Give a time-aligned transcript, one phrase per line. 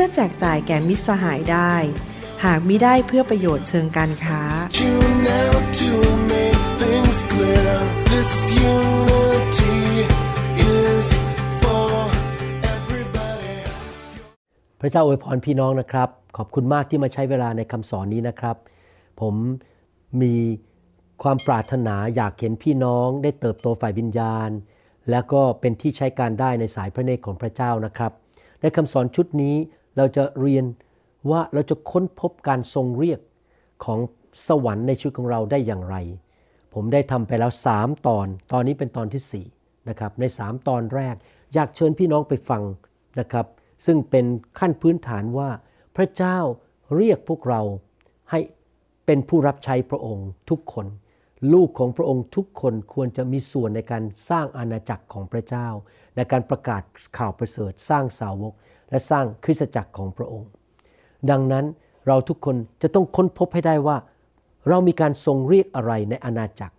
[0.00, 1.72] พื่อแจกจ่ายแก่มิตรสหายได้
[2.44, 4.42] หากมิได้เพื่อประโยชน์เชิงการค้า
[11.60, 11.98] for
[14.80, 18.56] พระเจ้าอวยพรพี่น้องนะครับ ขอบคุณมากที่มาใช้เวลาในคำสอนนี้นะครับ
[19.20, 19.34] ผม
[20.22, 20.34] มี
[21.22, 24.50] ความปรารถนาอยากเห็นพี่น้องได้เติบโตฝ่ายวิญญาณ
[25.10, 28.12] แล้วก็เป็นที่ใช้การได้ในสายพระเนตรของพระเจ้านะครับ
[28.62, 29.56] ในคำสอนชุดนี้
[29.98, 30.64] เราจะเรียน
[31.30, 33.20] ว่าเราจะค้นพบการทรงเรียก
[33.84, 33.98] ของ
[34.48, 35.96] สวรรค์ในชีวิตของเราได้อย่างไร
[36.74, 41.14] ผมได้ทำไปแล้ว 3 ตอน ตอนนี้เป็นตอนที่ 4 นะครับ ใน 3 ตอนแรก
[41.54, 42.62] อยากเชิญพี่น้องไปฟัง
[43.20, 43.46] นะครับ
[43.86, 44.26] ซึ่งเป็น
[44.58, 45.50] ขั้นพื้นฐานว่า
[45.96, 46.38] พระเจ้า
[46.96, 47.62] เรียกพวกเรา
[48.30, 48.40] ให้
[49.06, 50.86] เป็นผู้รับใช้พระองค์ทุกคน
[51.52, 55.68] ลูกของพระองค์ทุกคนควรจะมีส่วนในการสร้างอาณาจักรของพระเจ้า
[56.16, 56.82] ในการประกาศ
[57.18, 58.54] ข่าวประเสริฐสร้างสาวก
[58.90, 60.50] และสร้างคริสตจักรของพระองค์
[61.30, 61.64] ดังนั้น
[62.06, 63.96] เราทุกคนจะต้องค้นพบให้ได้ว่า
[64.68, 66.74] เรามีการทรงเรียกอะไรในอาณาจักร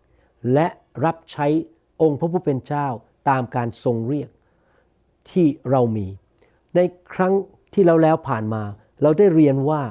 [0.53, 0.67] และ
[1.05, 1.47] รับใช้
[2.01, 2.87] องค์พระผู้เป็นเจ้า
[3.29, 4.29] ตามการทรงเรียก
[5.31, 6.07] ที่เรามี
[6.75, 6.79] ใน
[7.13, 7.33] ครั้ง
[7.73, 8.63] ที่เราแล้วผ่านมา
[9.01, 9.81] เราได้เรียนว่า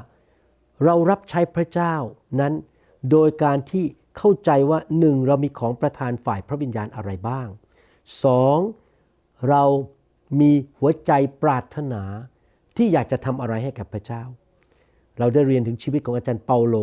[0.84, 1.94] เรารับใช้พระเจ้า
[2.40, 2.52] นั้น
[3.10, 3.84] โดยการที่
[4.16, 7.48] เข้าใจว่าหนึ่งเรามีของประทานฝ่ายพระวิญญาณอะไรบ้าง
[8.24, 8.58] สอง
[9.48, 9.62] เรา
[10.40, 11.12] มีหัวใจ
[11.42, 12.02] ปรารถนา
[12.76, 14.22] ที่อยากจะทำอะไรให้กับพระเจ้า
[15.18, 16.76] เราได้เรียนถึงชีวิตของอาจารย์เปาโล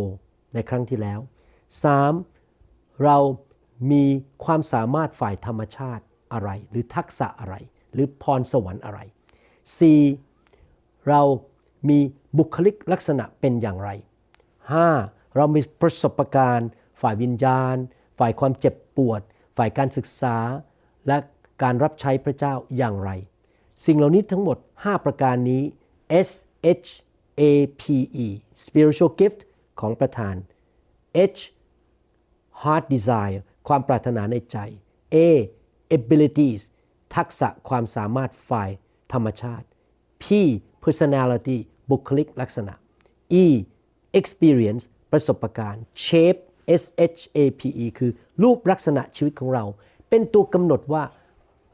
[0.54, 1.20] ในครั้งที่แล้ว
[2.12, 3.04] 3.
[3.04, 3.18] เรา
[3.92, 4.04] มี
[4.46, 6.04] ความสามารถฝ่ายธรรมชาติ
[6.34, 7.56] อะไร หรือทักษะอะไร
[7.94, 9.00] หรือพรสวรรค์อะไร
[9.84, 11.10] 4.
[11.10, 11.22] เรา
[11.90, 12.00] มี
[12.38, 13.90] บุคลิกลักษณะเป็นอย่างไร
[14.64, 15.36] 5.
[15.36, 16.70] เรามีประสบการณ์
[17.02, 17.76] ฝ่ายวิญญาณ
[18.20, 19.22] ฝ่ายความเจ็บปวด
[19.58, 20.38] ฝ่ายการศึกษา
[21.08, 21.18] และ
[21.64, 23.12] การรับใช้พระเจ้าอย่างไร
[23.86, 25.64] สิ่งเหล่านี้ทั้งหมด 5 ประการนี้
[26.28, 26.30] S
[26.86, 26.90] H
[27.42, 27.44] A
[27.82, 27.84] P
[28.26, 28.28] E
[28.64, 29.40] spiritual gift
[29.80, 30.36] ของประธาน
[31.36, 31.42] H
[32.62, 34.58] heart desire ความปรารถนาในใจ
[35.16, 35.18] A
[35.98, 36.62] abilities
[37.16, 38.70] ทักษะความสามารถฝ่าย
[39.14, 39.66] ธรรมชาติ
[40.24, 40.26] P
[40.84, 41.58] personality
[41.92, 42.74] บุคลิกลักษณะ
[43.44, 43.46] E
[44.20, 46.40] experience ประสบการณ์ shape
[46.82, 46.84] S
[47.18, 48.12] H A P E คือ
[48.44, 49.66] รูปลักษณะชีวิตของเรา
[50.10, 51.04] เป็นตัวกำหนดว่า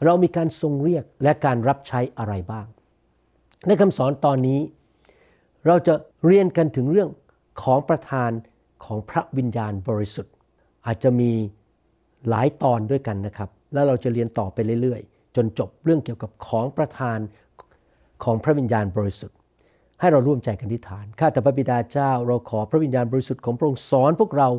[0.05, 2.65] เรามีการทรงเรียกและการรับใช้อะไรบ้าง
[3.67, 4.59] ในคำสอนตอนนี้
[5.67, 5.93] เราจะ
[6.25, 7.09] เรียนกันถึงเรื่อง
[7.63, 8.31] ของประธาน
[8.85, 10.33] ของพระวิญญาณบริสุทธิ์
[10.85, 11.31] อาจจะมี
[12.29, 17.19] หลายตอนด้วยกันนะครับ แล้วเราจะเรียนต่อไปเรื่อยๆ จนจบเรื่องเกี่ยวกับของประธาน
[18.23, 19.37] ของพระวิญญาณบริสุทธิ์
[19.99, 24.49] ให้เราร่วมใจกันทิฐาน ข้าแต่พระบิดาเจ้า เราขอพระวิญญาณบริสุทธิ์ของพระองค์สอนพวกเรา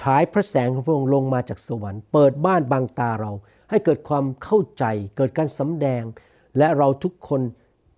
[0.00, 3.32] ฉายพระแสงของพระองค์ลงมาจากสวรรค์ เปิดบ้านบางตาเรา
[3.72, 4.84] ให้เกิดความเข้าใจ
[5.16, 6.02] เกิดการสำแดง
[6.58, 7.40] และเราทุกคน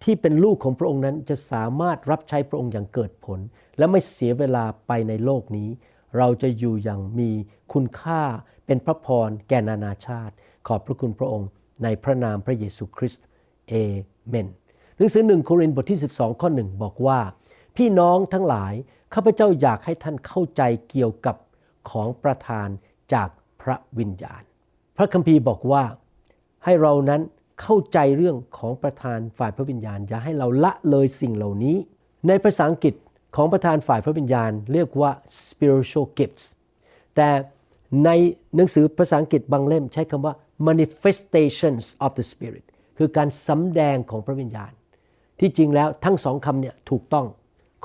[0.02, 3.38] ที่เป็นลูกของพระองค์นั้นจะสามารถรับใช้พระองค์อย่างเกิดผล
[3.78, 5.68] และไม่เสียเวลาไปในโลกนี้
[6.18, 7.30] เราจะอยู่อย่างมี
[7.72, 8.22] คุณค่า
[8.66, 10.34] เป็นพระพรแก่นานาชาติ
[10.66, 11.48] ขอบพระคุณพระองค์
[11.82, 13.24] ในพระนามพระเยซูคริสต์
[13.68, 13.72] เอ
[14.28, 14.48] เมน
[14.96, 17.20] หนังสือหนึ่งโครินธ์บทที่ 12 ข้อหนึ่งบอกว่า
[17.76, 18.74] พี่น้องทั้งหลาย
[19.14, 21.36] ข้าพเจ้าอยากให้ท่านเข้าใจเกี่ยวกับ
[21.90, 22.68] ของประทาน
[23.12, 23.28] จาก
[23.62, 24.42] พระวิญญาณ
[24.96, 25.82] พระคัมภีร์บอกว่า
[26.64, 27.20] ให้เรานั้น
[27.62, 31.76] เข้าใจเรื่องของประธานฝ่ายพระวิญญาณ อย่าให้เราละเลยสิ่งเหล่านี้
[32.28, 32.94] ในภาษาอังกฤษ
[33.36, 35.10] ของประธานฝ่ายพระวิญญาณ เรียกว่า
[35.48, 36.44] spiritual gifts
[37.16, 37.28] แต่
[38.04, 38.10] ใน
[38.56, 40.34] หนังสือภาษาอังกฤษบางเล่มใช้คำว่า
[40.68, 42.64] manifestations of the spirit
[42.98, 44.72] คือการสำแดงของพระวิญญาณ
[45.40, 47.26] ที่จริงแล้วทั้งสองคำเนี่ยถูกต้อง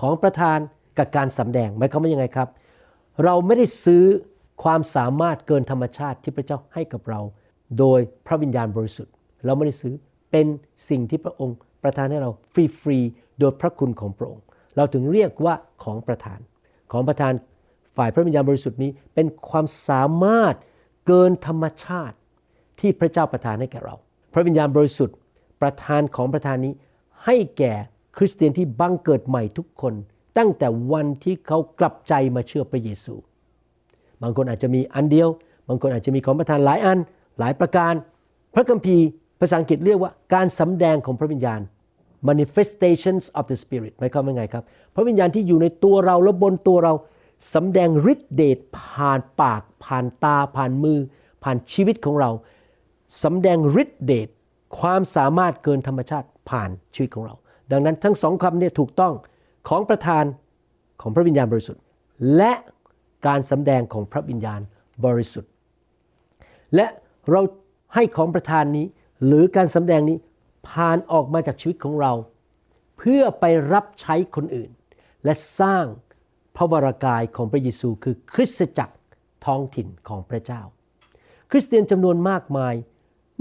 [0.01, 0.57] ของประธาน
[0.97, 2.49] กับการสำแดงหมายความว่ายังไงครับ
[3.23, 4.03] เราไม่ได้ซื้อ
[4.63, 7.21] ความสามารถเกินธรรมชาติที่พระเจ้าให้กับเรา
[7.79, 9.13] โดยพระวิญญาณบริสุทธิ์
[9.45, 9.93] เราไม่ได้ซื้อ
[10.31, 10.47] เป็น
[10.89, 12.31] สิ่งที่พระองค์ประทานให้เรา
[12.81, 14.43] ฟรีๆโดยพระคุณของพระองค์
[14.75, 16.39] เราถึงเรียกว่าของประทาน
[16.91, 17.33] ของประทาน
[17.97, 20.55] ฝ่ายพระวิญญาณบริสุทธิ์นี้เป็นความสามารถ
[21.07, 22.15] เกินธรรมชาติ
[22.79, 23.95] ที่พระเจ้าประทานให้แก่เรา
[24.33, 25.15] พระวิญญาณบริสุทธิ์
[25.61, 26.73] ประทานของประทานนี้
[27.25, 27.73] ให้แก่
[28.17, 29.93] คริสเตียนที่บังเกิดใหม่ทุกคน
[30.37, 33.15] ตั้งแต่วันที่เขากลับใจมาเชื่อพระเยซู
[34.23, 35.29] บางคนอาจจะมีอันเดียว
[35.67, 36.97] บางคนอาจจะมีของประทานหลายอัน
[37.39, 37.93] หลายประการ
[38.53, 39.05] พระคัมภีร์
[39.39, 41.61] ภาษาอังกฤษเรียกว่าการสำแดงของพระวิญญาณ
[42.29, 44.63] manifestations of the spirit หมายความว่าไงครับ
[44.95, 46.93] พระวิญญาณที่อยู่ในตัวเราและบนตัวเรา
[47.53, 50.99] สำแดงฤทธิเดชผ่านปาก ผ่านตา ผ่านมือ
[51.43, 52.29] ผ่านชีวิตของเรา
[53.23, 54.27] สำแดงฤทธิเดช
[54.79, 57.35] ความสามารถเกินธรรมชาติผ่านชีวิตของเรา
[57.71, 59.13] ดังนั้นทั้งสองคำเนี่ยถูกต้อง
[59.69, 60.23] ของประธาน
[61.01, 61.81] ของพระวิญญาณบริสุทธิ์
[62.37, 62.53] และ
[63.27, 64.61] การสำแดงของพระวิญญาณ
[65.05, 65.51] บริสุทธิ์
[66.75, 66.87] และ
[67.29, 67.41] เรา
[67.95, 68.85] ให้ของประธานนี้
[69.25, 70.17] หรือการสำแดงนี้
[70.69, 72.13] ผ่านออกมาจากชีวิตของเรา
[72.97, 74.71] เพื่อไปรับใช้คนอื่น
[75.25, 75.85] และสร้าง
[76.55, 78.95] พระวรากายของพระเยซูคือคริสตจักร
[79.45, 80.61] ท้องถิ่นของพระเจ้า
[81.51, 82.73] คริสเตียนจำนวนมากมาย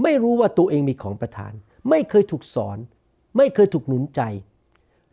[0.03, 1.53] ไม่รู้ว่าตัวเองมีของประทาน
[1.89, 2.77] ไม่เคยถูกสอน
[3.37, 4.21] ไม่เคยถูกหนุนใจ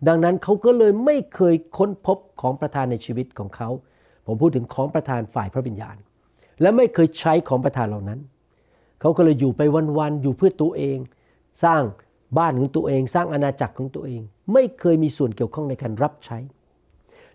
[0.09, 3.69] ดังนั้นเขาก็เลยไม่เคยค้นพบของประทานในชีวิตของเขา
[4.27, 5.97] ผมพูดถึงของประทานฝ่ายพระวิญญาณ
[6.61, 8.21] และไม่เคยใช้ของประทานเหล่านั้น
[9.01, 9.61] เขาก็เลยอยู่ไป
[9.99, 10.99] วันๆอยู่เพื่อตัวเอง
[11.65, 11.83] สร้าง
[12.39, 14.21] บ้านของตัวเอง สร้างอาณาจักรของตัวเอง
[14.53, 16.39] ไม่เคยมีส่วนเกี่ยวข้องในการรับใช้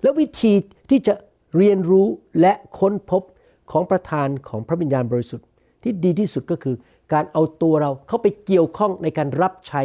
[0.02, 0.54] แล้ววิธี
[0.90, 1.14] ที่จะ
[1.58, 2.08] เรียนรู้
[2.42, 3.24] และค้นพบ
[3.72, 5.48] ของประธานของพระวิญญาณบริสุทธิ์
[5.84, 6.76] ที่ดีที่สุดก็คือ
[7.14, 9.82] การเอาตัวเราเข้าไปเกี่ยวข้องในการรับใช้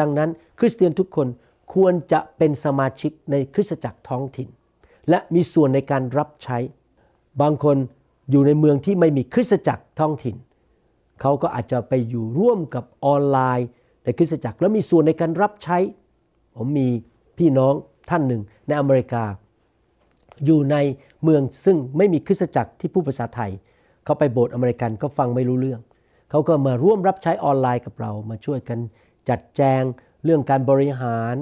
[0.00, 1.26] ดังนั้น คริสเตียนทุกคน
[1.74, 4.48] ควรจะเป็นสมาชิกในคริสตจักรท้องถิ่น
[5.10, 6.58] และมีส่วนในการรับใช้
[7.40, 7.76] บางคน
[8.30, 10.36] อยู่ในเมืองที่ไม่มีคริสตจักรท้องถิ่น
[11.20, 13.68] เขาก็อาจจะไปอยู่ร่วมกับออนไลน์
[14.04, 15.78] ในคริสตจักร แล้วมีส่วนในการรับใช้
[16.56, 16.88] ผมมี
[17.38, 17.74] พี่น้อง
[18.10, 19.24] ท่านหนึ่งในอเมริกา
[20.44, 20.76] อยู่ใน
[21.22, 23.50] เมืองซึ่งไม่มีคริสตจักรที่พูดภาษาไทย
[24.04, 25.80] เขาไปโบสถ์อเมริกันก็ฟังไม่รู้เรื่อง
[26.30, 28.78] เขาก็มาร่วมรับใช้ออนไลน์กับเรา มาช่วยกัน
[29.28, 29.82] จัดแจง
[30.24, 31.34] เรื่องการบริหาร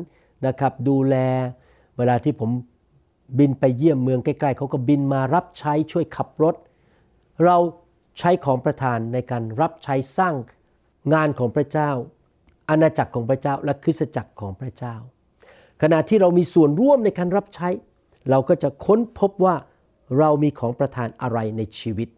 [0.47, 1.17] นะครับดูแล
[1.97, 2.51] เวลาที่ผม
[3.39, 6.55] บินไปเยี่ยมเมืองใกล้ๆเขาก็บินมารับใช้ช่วยขับรถ
[7.45, 7.57] เรา
[8.19, 10.35] ใช้ของประทานในการรับใช้สร้าง
[11.15, 11.91] งานของพระเจ้า
[12.69, 14.95] อาณาจักรของพระเจ้าและคริสตจักรของพระเจ้า
[15.83, 17.69] ขณะที่เรามีส่วนร่วมในการรับใช้
[18.31, 19.55] เราก็จะค้นพบว่า
[20.19, 22.09] เรามีของประทานอะไรในชีวิต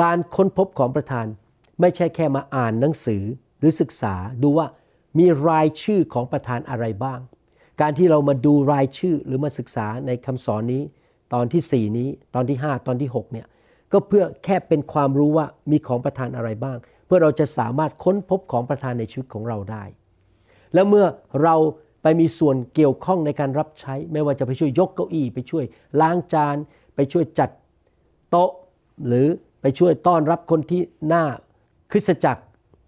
[0.00, 1.26] การค้นพบของประทาน
[1.80, 3.22] ไม่ใช่แค่มาอ่านหนังสือ
[3.58, 4.66] หรือศึกษาดูว่า
[5.18, 7.20] มีรายชื่อของประธานอะไรบ้าง
[7.80, 10.82] การที่เรามาดูรายชื่อหรือมาศึกษาในคำสอนนี้
[11.34, 13.46] ตอนที่ 4 นี้ตอนที่ 5 ตอนที่ 6 เนี่ย
[13.92, 19.84] ก็เพื่อแค่เป็นความรู้ว่ามีของประทานอะไรบ้าง เพื่อเราจะสามารถค้นพบของประทานในชีวิตของเราได้
[20.74, 21.06] แล้วเมื่อ
[21.42, 21.54] เรา
[22.02, 25.64] ไปมีส่วนเกี่ยวข้องในการรับใช้ ไม่ว่าจะไปช่วยยกเก้าอี้ไปช่วย
[26.00, 26.56] ล้างจาน
[26.94, 27.50] ไปช่วยจัด
[28.30, 28.50] โต๊ะ
[29.06, 29.26] หรือ
[29.62, 31.24] ไปช่วยต้อนรับคนที่หน้า
[31.92, 32.42] คริสตจักร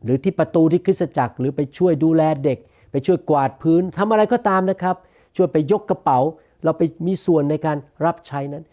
[0.04, 2.58] หรือที่ประตูที่คริสตจักร หรือไปช่วยดูแลเด็ก
[2.90, 4.96] ไปช่วยกวาดพื้นทำอะไรก็ตามนะครับ
[5.36, 6.18] ช่วยไปยกกระเป๋า
[6.64, 8.64] เราไปมีส่วนในการรับใช้นั้น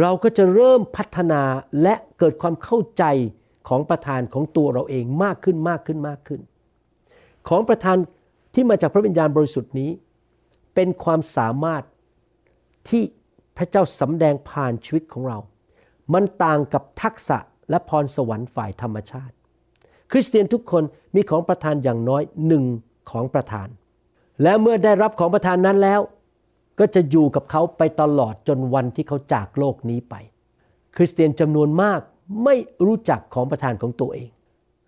[0.00, 1.42] เราก็จะเริ่มพัฒนา
[1.82, 3.04] และเกิดความเข้าใจ
[3.68, 6.40] ของประธานของตัวเราเองมากขึ้นมากขึ้นมากขึ้น
[7.48, 7.96] ของประธาน
[8.54, 9.90] ที่มาจากพระวิญญาณบริสุทธิ์นี้
[10.74, 11.82] เป็นความสามารถ
[12.88, 13.02] ที่
[13.56, 15.38] พระเจ้าสำแดงผ่านชีวิตของเรา
[16.14, 17.38] มันต่างกับทักษะ
[17.70, 19.34] และพรสวรรค์ฝ่ายธรรมชาติ
[20.10, 20.84] คริสเตียนทุกคน
[21.14, 22.64] มีของประทานอย่างน้อยหนึ่ง
[23.10, 23.68] ของประทาน
[24.42, 26.00] และเมื่อได้รับของประทานนั้นแล้ว
[26.78, 30.14] ก็จะอยู่กับเขาไปตลอดจนวันที่เขาจากโลกนี้ไป
[30.96, 32.00] คริสเตียนจำนวนมาก
[32.44, 34.28] ไม่รู้จักของประทานของตัวเอง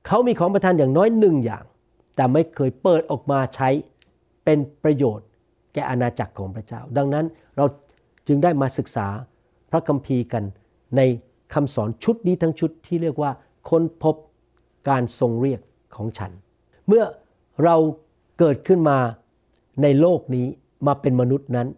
[0.07, 1.65] เขามีของประทานอย่างน้อยหนึ่งอย่าง
[2.17, 3.69] แต่ไม่เคยเปิดออกมาใช้
[4.45, 5.27] เป็นประโยชน์
[5.73, 7.25] แก่อาณาจักรของพระเจ้า ดังนั้น
[7.57, 7.65] เรา
[8.27, 9.07] จึงได้มาศึกษา
[9.71, 10.45] พระคัมภีร์กัน
[10.97, 11.01] ใน
[11.55, 13.31] คำสอนชุดนี้ทั้งชุดที่เรียกว่า
[13.69, 14.15] ค้นพบ
[14.89, 15.61] การทรงเรียก
[15.97, 16.33] ของฉัน
[16.87, 17.05] เมื่อ
[17.65, 17.77] เรา
[18.45, 18.99] เกิดขึ้นมา
[19.83, 20.47] ในโลกนี้
[20.87, 21.69] มาเป็นมนุษย์นั้น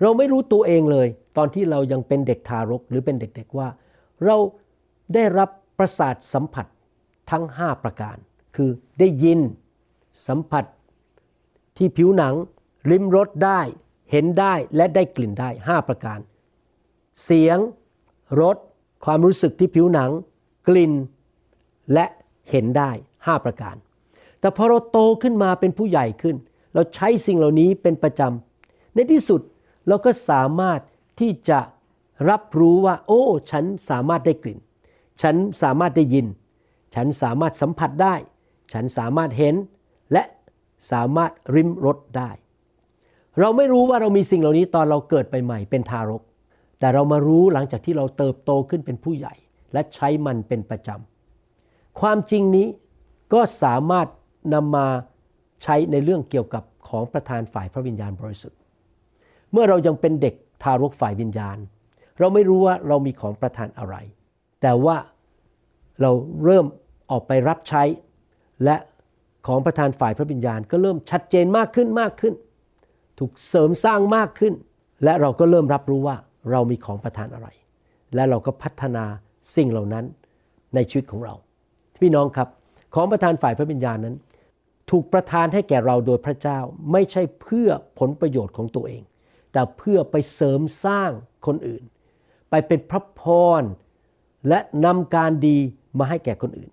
[0.00, 3.68] เราไม่รู้ตัวเองเลย ตอนที่เรายังเป็นเด็กทารกหรือเป็นเด็กๆว่า
[4.24, 4.36] เรา
[5.14, 6.66] ได้รับประสาทสัมผัส
[7.30, 8.16] ทั้ง 5 ประการ
[8.56, 9.40] คือได้ยิน
[10.28, 10.64] สัมผัส
[11.76, 12.34] ที่ผิวหนัง
[12.90, 13.60] ลิ้มรสได้
[14.10, 16.18] เห็นได้และได้กลิ่นได้ 5 ประการ
[17.24, 17.58] เสียง
[18.40, 18.56] รส
[19.04, 20.10] ความรู้สึกที่ผิวหนัง
[20.68, 20.92] กลิ่น
[21.92, 22.06] และ
[22.50, 23.76] เห็นได้ 5 ประการ
[24.44, 26.36] แต่พอเราโตขึ้นมาเป็นผู้ใหญ่ขึ้น
[26.74, 29.40] เราใช้สิ่งเหล่านี้เป็นประจำในที่สุด
[29.88, 30.80] เราก็สามารถ
[31.20, 31.58] ที่จะ
[32.30, 34.58] รับรู้ว่า โอ้ ฉันสามารถได้กลิ่น
[35.22, 36.26] ฉันสามารถได้ยิน
[36.94, 38.14] ฉันสามารถสัมผัสได้
[38.72, 39.54] ฉันสามารถเห็น
[40.12, 40.22] และ
[40.90, 42.30] สามารถริมรสได้
[43.40, 46.22] เราไม่รู้ว่าเรามีสิ่งเหล่านี้ตอนเราเกิดไปใหม่เป็นทารก
[46.78, 49.34] แต่เรามารู้หลังจากที่เราเติบโตขึ้นเป็นผู้ใหญ่
[49.72, 52.66] และใช้มันเป็นประจำความจริงนี้
[53.32, 54.08] ก็สามารถ
[54.54, 54.86] นำมา
[55.62, 58.58] ใช้ในเรื่องเกี่ยวกับของประธานฝ่ายพระวิญญาณบริสุทธิ์
[59.52, 61.56] เมื่อเรายังเป็นเด็กทารกฝ่ายวิญญาณ
[62.18, 63.96] เราไม่รู้ว่าเรามีของประทานอะไร
[64.62, 64.96] แต่ว่า
[66.00, 66.10] เรา
[66.44, 66.66] เริ่ม
[67.10, 67.82] ออกไปรับใช้
[68.64, 68.76] และ
[69.46, 72.34] ของประธานฝ่ายพระวิญญาณ ก็เริ่มชัดเจนมากขึ้นมากขึ้น
[73.18, 74.54] ถูกเสริมสร้างมากขึ้น
[75.04, 76.16] และเราก็เริ่มรับรู้ว่า
[76.50, 77.48] เรามีของประทานอะไร
[78.14, 79.04] และเราก็พัฒนา
[79.56, 80.04] สิ่งเหล่านั้น
[80.74, 81.34] ในชีวิตของเรา
[82.00, 82.48] พี่น้องครับ
[82.94, 84.16] ของประทานฝ่ายพระวิญญาณนั้น
[84.90, 86.58] ถูกประทานให้แก่เราโดยพระเจ้า
[86.92, 89.02] ไม่ใช่เพื่อผลประโยชน์ของตัวเอง
[89.52, 91.10] แต่เพื่อไปเสริมสร้าง
[91.46, 91.82] คนอื่น
[92.50, 93.22] ไปเป็นพระพ
[93.60, 93.62] ร
[94.48, 95.58] และนำการดี
[95.98, 96.70] มาให้แก่คนอื่น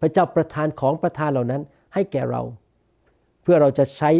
[0.00, 1.62] พระเจ้าประทานของประทานเหล่านั้น
[1.94, 2.42] ให้แก่เรา
[3.42, 4.10] เพื่อเราจะใช้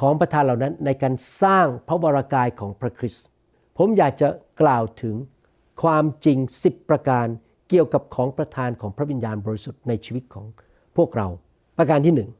[0.00, 3.26] ของประทานเหล่านั้นในการสร้างพระวรากายของพระคริสต์
[3.78, 4.28] ผมอยากจะ
[4.62, 5.14] กล่าวถึง
[5.82, 7.26] ความจริง 10 ประการ
[7.68, 10.46] เกี่ยวกับของประทานของพระวิญญาณบริสุทธิ์ในชีวิตของ
[10.96, 11.28] พวกเรา
[11.78, 12.30] ประการที่หนึ่ง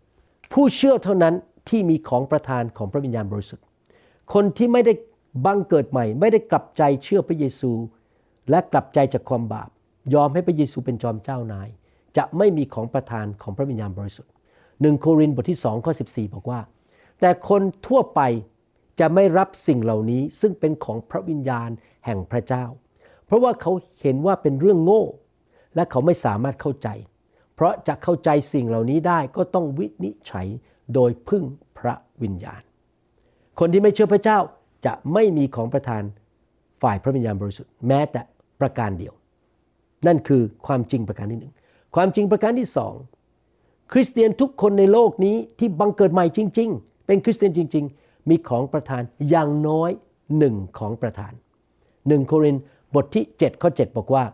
[0.53, 1.35] ผู้เชื่อเท่านั้น
[1.69, 3.65] ที่มีของประทานของพระวิญญาณบริสุทธิ์
[4.35, 4.93] คนที่ไม่ได้
[5.45, 7.73] บังเกิดใหม่ ไม่ได้กลับใจเชื่อพระเยซู
[8.51, 9.69] และกลับใจจากความบาป
[10.15, 11.69] ยอมให้พระเยซูเป็นจอมเจ้านาย
[12.17, 14.33] จะไม่มีของประทานของพระวิญญาณบริสุทธิ์
[14.81, 16.61] หนึ่งโครินธ์บทที่2ข้อ14 บอกว่า
[17.21, 18.21] แต่คนทั่วไป
[19.01, 21.69] จะไม่รับสิ่งเหล่านี้ซึ่งเป็นของพระวิญญาณ
[22.05, 22.65] แห่งพระเจ้า
[23.27, 25.05] เพราะว่าเขาเห็นว่าเป็นเรื่องโง่
[25.75, 26.89] และเขาไม่สามารถเข้าใจ
[27.59, 30.47] เพราะจะเข้าใจสิ่งเหล่านี้ได้ก็ต้องวินิจฉัย
[30.95, 31.45] โดยพึ่ง
[31.79, 32.63] พระวิญญาณ
[33.59, 34.39] คนที่ไม่เชื่อพระเจ้า
[34.87, 36.03] จะไม่มีของประทาน
[36.83, 38.21] ฝ่ายพระวิญญาณบริสุทธิ์แม้แต่
[38.61, 39.15] ประการเดียว
[40.07, 41.55] นั่นคือความจริงประการที่หนึ่ง
[41.95, 42.95] ความจริงประการที่สอง
[43.93, 49.91] คริสเตียนทุกคนในโลกนี้ที่บังเกิดใหม่จริง ๆ เป็นคริสเตียนจริง ๆ มีของประทานอย่างน้อย
[50.39, 51.33] หนึ่งของประทาน
[52.09, 52.57] หนึ่งโคริน
[52.95, 54.25] บทที่7ข้อ7บอกว่า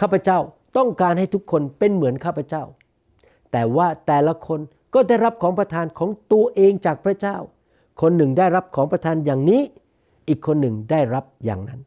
[0.00, 0.38] ข้าพเจ้า
[0.76, 2.64] ต้องการให้ทุกคนเป็นเหมือนข้าพเจ้า
[3.52, 4.60] แต่ว่าแต่ละคน
[4.94, 7.36] ก็ได้รับของประทานของตัวเองจากพระเจ้า
[8.00, 9.62] คนหนึ่งได้รับของประทานอย่างนี้
[10.28, 11.80] อีกคนหนึ่งได้รับอย่างนั้น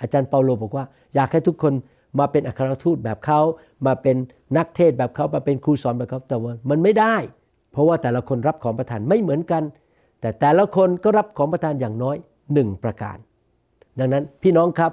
[0.00, 1.72] อาจารย์เปาโลบอกว่า อยากให้ทุกคน
[2.18, 3.40] มาเป็นอัครทูตแบบเขา
[3.86, 4.16] มาเป็น
[4.56, 7.14] นักเทศแบบเขามาเป็นครูสอนแบบเขาแต่ว่ามันไม่ได้
[7.72, 9.62] เพราะว่าแต่ละคนรับของประทานไม่เหมือนกัน
[10.20, 12.16] แต่แต่ละคนก็รับของประทานอย่างน้อย
[12.52, 13.16] หนึ่งประการ
[13.98, 14.92] ดังนั้นพี่น้องครับ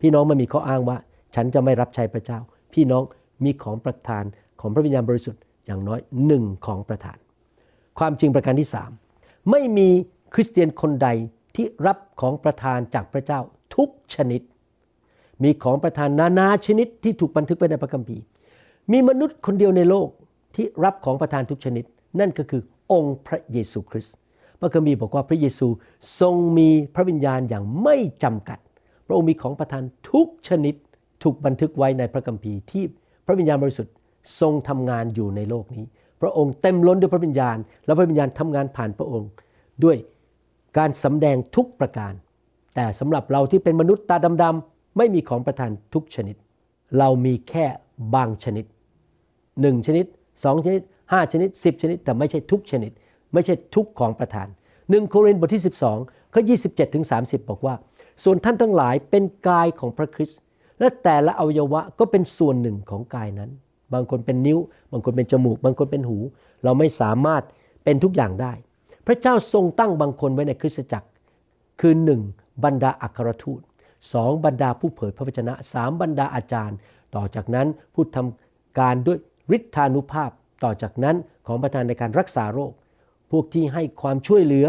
[0.00, 0.96] พี่น้องไม่มีข้ออ้างว่า
[1.34, 2.38] ฉันจะไม่รับใช้พระเจ้า
[2.74, 3.04] พี่น้อง
[3.44, 4.24] มีของประทาน
[4.60, 7.18] ของพระวิญญาณบริสุทธิ์อย่างน้อยหนึ่งของประทาน
[7.98, 8.90] ความจริงประการที่สาม
[9.50, 9.88] ไม่มี
[10.34, 11.08] คริสเตียนคนใด
[11.54, 13.40] ที่รับของประทานจากพระเจ้า
[13.76, 14.40] ทุกชนิด
[15.42, 18.22] มีของประทานนานาชนิดที่ถูกบันทึกไว้ในพระคัมภีร์
[18.92, 20.08] มีมนุษย์คนเดียวในโลก
[20.54, 21.84] ที่รับของประทานทุกชนิด
[22.20, 22.62] นั่นก็คือ
[22.92, 24.14] องค์พระเยซูคริสต์
[24.60, 25.66] พระคัมภีร์บอกว่าพระเยซู
[26.20, 28.58] ทรงมีพระวิญญาณอย่างไม่จำกัด
[29.06, 30.74] พระองค์มีของประทานทุกชนิด
[31.24, 32.84] ถูกบันทึกไว้ในพระคัมภีร์ที่
[33.26, 33.94] พระวิญญาณบริสุทธิ์
[34.40, 35.84] ทรงทำงานอยู่ในโลกนี้
[36.22, 39.28] พระองค์เต็มล้นด้วยพระวิญญาณ และพระวิญญาณทำงานผ่านพระองค์
[39.84, 39.96] ด้วย
[40.78, 42.12] การสำแดงทุกประการ
[42.74, 46.36] แต่สำหรับเราที่เป็นมนุษย์ตาดำๆไม่มีของประทานทุกชนิด
[46.98, 47.64] เรามีแค่
[48.14, 48.64] บางชนิด
[49.60, 50.06] หนึ่งชนิด
[50.44, 52.92] สองชนิดห้าชนิดสิบชนิด แต่ไม่ใช่ทุกชนิด
[53.32, 54.48] ไม่ใช่ทุกของประทาน
[54.90, 55.62] หนึ่งโครินธ์บทที่
[55.98, 57.74] 12ข้อ27ถึง30 บอกว่า
[58.24, 60.38] ส่วนท่านทั้งหลายเป็นกายของพระคริสต์
[60.78, 63.50] และแต่ละอวัยวะก็เป็นส่วนหนึ่งของกายนั้น
[63.94, 64.58] บางคนเป็นนิ้ว
[64.92, 66.18] บางคนเป็นจมูก บางคนเป็นหู
[66.64, 67.42] เราไม่สามารถ
[67.84, 68.52] เป็นทุกอย่างได้
[69.06, 71.08] พระเจ้าทรงตั้งบางคนไว้ในคริสตจักร
[71.80, 72.20] คือหนึ่ง
[72.64, 73.60] บรรดาอัครทูต
[74.12, 76.76] สองบรรดาผู้เผยพระวจนะสามบรรดาอาจารย์
[77.14, 79.18] ต่อจากนั้นผู้ทำการด้วย
[79.56, 80.30] ฤทธานุภาพ
[80.64, 81.16] ต่อจากนั้น
[81.46, 82.72] ของประธานในการรักษาโรค
[83.30, 84.66] พวกที่ให้ความช่วยเหลือ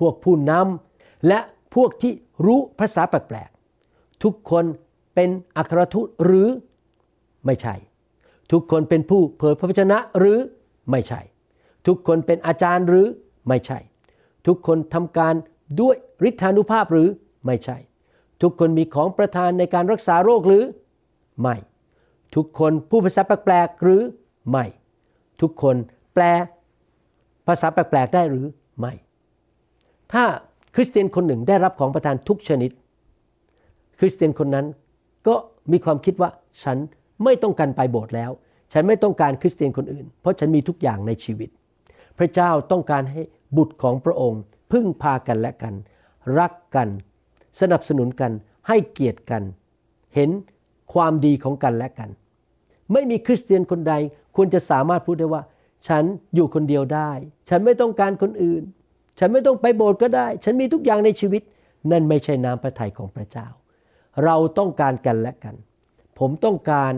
[0.00, 1.38] พวกผู้นำและ
[1.74, 2.12] พวกที่
[2.44, 4.64] รู้ภาษาแปลกๆทุกคน
[5.14, 6.48] เป็นอัครทูตหรือ
[7.44, 7.74] ไม่ใช่
[8.52, 10.38] ทุกคนเป็นผู้เผยพระวจนะหรือ
[10.90, 11.20] ไม่ใช่
[11.86, 13.06] ทุกคนเป็นอาจารย์หรือ
[13.48, 13.78] ไม่ใช่
[14.46, 15.34] ทุกคนทำการ
[15.80, 15.96] ด้วย
[16.28, 17.08] ฤทธานุภาพหรือ
[17.46, 17.76] ไม่ใช่
[18.42, 20.64] ทุกคนมีของประทานในการรักษาโรคหรือ
[21.40, 21.56] ไม่
[22.34, 24.02] ทุกคนพูดภาษาแปลกๆหรือ
[24.50, 24.64] ไม่
[25.40, 25.76] ทุกคน
[26.14, 26.24] แปล
[27.46, 28.46] ภาษาแปลกๆได้หรือ
[28.80, 28.92] ไม่
[30.12, 30.24] ถ้า
[30.74, 32.70] คริสเตียนคนหนึ่งได้รับของประทานทุกชนิด
[33.98, 34.66] คริสเตียนคนนั้น
[35.26, 35.34] ก็
[35.72, 36.30] มีความคิดว่า
[36.64, 36.78] ฉัน
[37.24, 38.30] ไม่ต้องการไปโบสถ์แล้ว
[38.72, 41.48] ฉันไม่ต้องการคริสเตียนคนอื่น เพราะฉันมีทุกอย่างในชีวิต
[42.18, 43.20] พระเจ้าต้องการให้
[43.56, 44.40] บุตรของพระองค์
[44.72, 45.74] พึ่งพากันและกัน
[46.38, 46.88] รักกัน
[47.60, 48.32] สนับสนุนกัน
[48.68, 49.42] ให้เกียรติกัน
[50.14, 50.30] เห็น
[50.92, 52.10] ความดีของกันและกัน
[52.92, 53.94] ไม่มีคริสเตียนคนใด
[54.36, 55.42] ควรจะสามารถพูดได้ว่า
[55.88, 57.10] ฉันอยู่คนเดียวได้
[57.48, 58.62] ฉันไม่ต้องการคนอื่น
[59.18, 61.42] ฉันไม่ต้องไปโบสถ์ก็ได้ ฉันมีทุกอย่างในชีวิต
[61.90, 63.46] นั่นไม่ใช่น้ำพระทัยของพระเจ้า
[64.24, 65.54] เราต้องการกันและกัน
[66.18, 66.92] ผมต้องการ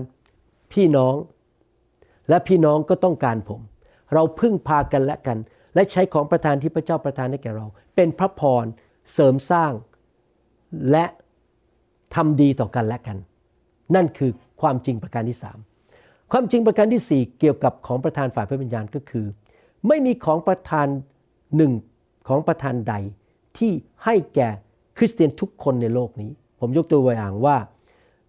[0.73, 1.17] พี่น้อง
[2.29, 3.61] และพี่น้องก็ต้องการผม
[4.15, 5.39] เราพึ่งพากันและกัน
[5.75, 8.65] และใช้ของประทานที่พระเจ้าประทานให้แก่เรา เป็นพระพร
[9.13, 9.73] เสริมสร้าง
[10.91, 11.05] และ
[12.15, 13.19] ทำดีต่อกันและกัน
[13.95, 15.59] นั่นคือความจริงประการที่สาม
[16.33, 19.27] ความจริงประการที่ 4 เกี่ยวกับของประธานฝ่ายพระวิญญาณก็คือ
[19.89, 20.87] ไม่มีของประธาน
[21.57, 21.73] หนึ่ง
[22.29, 22.95] ของประธานใด
[23.59, 23.73] ที่
[24.05, 24.49] ให้แก่
[24.99, 26.31] คริสเตียนทุกคนในโลกนี้
[26.63, 27.57] ผมยกตัวอย่างว่า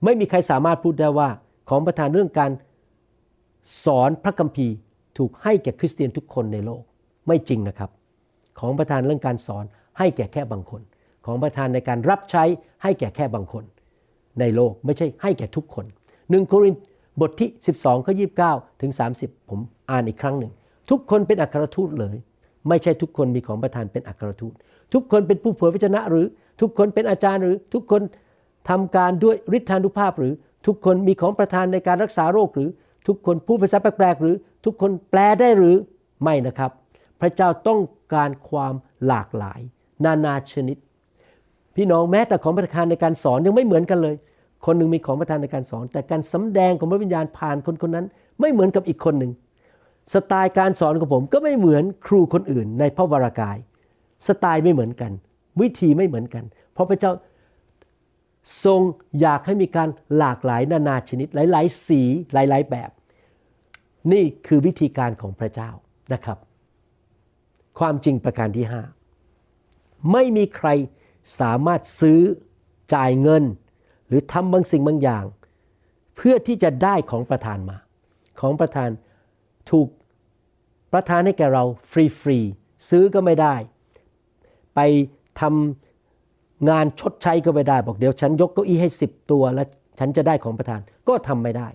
[0.04, 1.30] ไม่มีใครสามารถพูดได้ว่า
[1.70, 2.52] ของประธานเรื่องการ
[3.86, 4.76] สอนพระคัมภีร์
[5.18, 6.82] ถูกให้แก่คริสเตียนทุกคนในโลก
[7.28, 7.90] ไม่จริงนะครับ
[8.60, 9.66] ของประธานเรื่องการสอน
[9.98, 10.82] ให้แก่แค่บางคน
[11.26, 12.44] ของประธานในการรับใช้
[12.84, 13.64] ให้แก่แค่บางคน
[14.40, 15.86] ในโลกไม่ใช่ให้แก่ทุกคน
[16.30, 16.82] หนึ่งโครินธ์
[17.22, 17.50] บทที่
[17.80, 18.14] 12ข้อ
[18.48, 19.60] 29 ถึง 30 ผม
[19.90, 20.52] อ่านอีกครั้งหนึ่ง
[20.90, 22.16] ทุกคนเป็นอัครทูตเลย
[22.70, 24.54] ไม่ใช่ทุกคนมีของประธานเป็นอัครทูต
[24.94, 26.26] ทุกคนเป็นผู้เผยพระชนะหรือ
[26.62, 28.02] ทุกคนเป็นอาจารย์หรือทุกคน
[28.70, 30.34] ทำการด้วยฤทธานุภาพหรือ
[30.66, 32.70] ทุกคนมีของประธานในการรักษาโรคหรือ
[33.08, 35.76] ทุกคนพูดภาษาแปลกๆหรือทุกคนแปลได้หรือ
[36.24, 36.72] ไม่นะครับ
[37.22, 37.82] พระเจ้าต้อง
[38.14, 38.74] การความ
[39.08, 39.60] หลากหลาย
[40.06, 40.78] นานาชนิด
[41.76, 44.16] พี่น้องแม้แต่ของประธานในการสอนยังไม่เหมือนกันเลย
[44.66, 48.06] คนหนึ่งมีของประธานในการสอน แต่การสำแดงของพระวิญญาณผ่านคนคนนั้น
[48.40, 49.32] ไม่เหมือนกับอีกคนหนึ่ง
[50.14, 53.58] สไตล์การสอนของผมก็ไม่เหมือนครูคนอื่นในพระวรากาย
[54.28, 55.12] สไตล์ไม่เหมือนกัน
[55.62, 56.44] วิธีไม่เหมือนกัน
[56.74, 57.12] เพราะพระเจ้า
[58.64, 58.82] ทรง
[59.22, 62.02] อยากให้มีการหลากหลายนานาชนิด หลาย ๆ สี
[62.34, 62.92] หลาย ๆ แบบ
[64.12, 65.70] นี่คือวิธีการของพระเจ้า
[66.14, 66.38] นะครับ
[67.80, 68.66] ความจริงประการที่
[69.40, 70.70] 5 ไม่มีใคร
[71.40, 72.20] สามารถซื้อ
[72.94, 73.44] จ่ายเงิน
[74.08, 75.26] หรือทำบางสิ่งบางอย่าง
[76.16, 77.78] เพื่อที่จะได้ของประทานมา
[78.40, 78.90] ของประทาน
[79.72, 79.88] ถูก
[80.94, 83.56] ประทานให้แก่เราฟรีๆซื้อก็ไม่ได้
[84.76, 84.80] ไป
[85.40, 85.83] ทำ
[86.70, 89.68] งานชดใช้ก็ไม่ได้ บอกเดี๋ยวฉันยกเก้าอี้ให้ 10 ตัว แล้ว
[90.00, 91.68] ฉันจะได้ของประทานก็ทำไม่ได้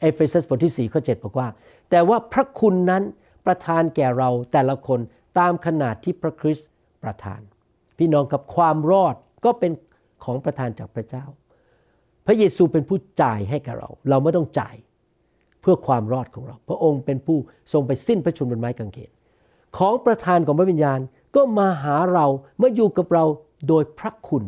[0.00, 1.48] เอเฟซัสบทที่4ข้อ7บอกว่า
[1.90, 3.02] แต่ว่าพระคุณนั้น
[3.46, 5.00] ประทานแก่เราแต่ละคน
[5.38, 6.68] ตามขนาดที่พระคริสต์
[7.04, 7.40] ประทาน
[7.98, 9.72] พี่น้องกับความรอดก็เป็น
[10.24, 11.24] ของประทานจากพระเจ้า
[12.26, 14.74] พระเยซูเป็นผู้จ่ายให้กับเรา เราไม่ต้องจ่าย
[15.60, 17.38] เพื่อความรอดของเรา พระองค์เป็นผู้
[17.72, 19.10] ทรงไปสิ้นพระชนม์บนไม้กางเขน
[19.78, 21.00] ของประทานของพระวิญญาณ
[21.36, 22.26] ก็มาหาเรา
[22.60, 23.24] มื่ออยู่กับเรา
[23.68, 24.44] โดยพระคุณ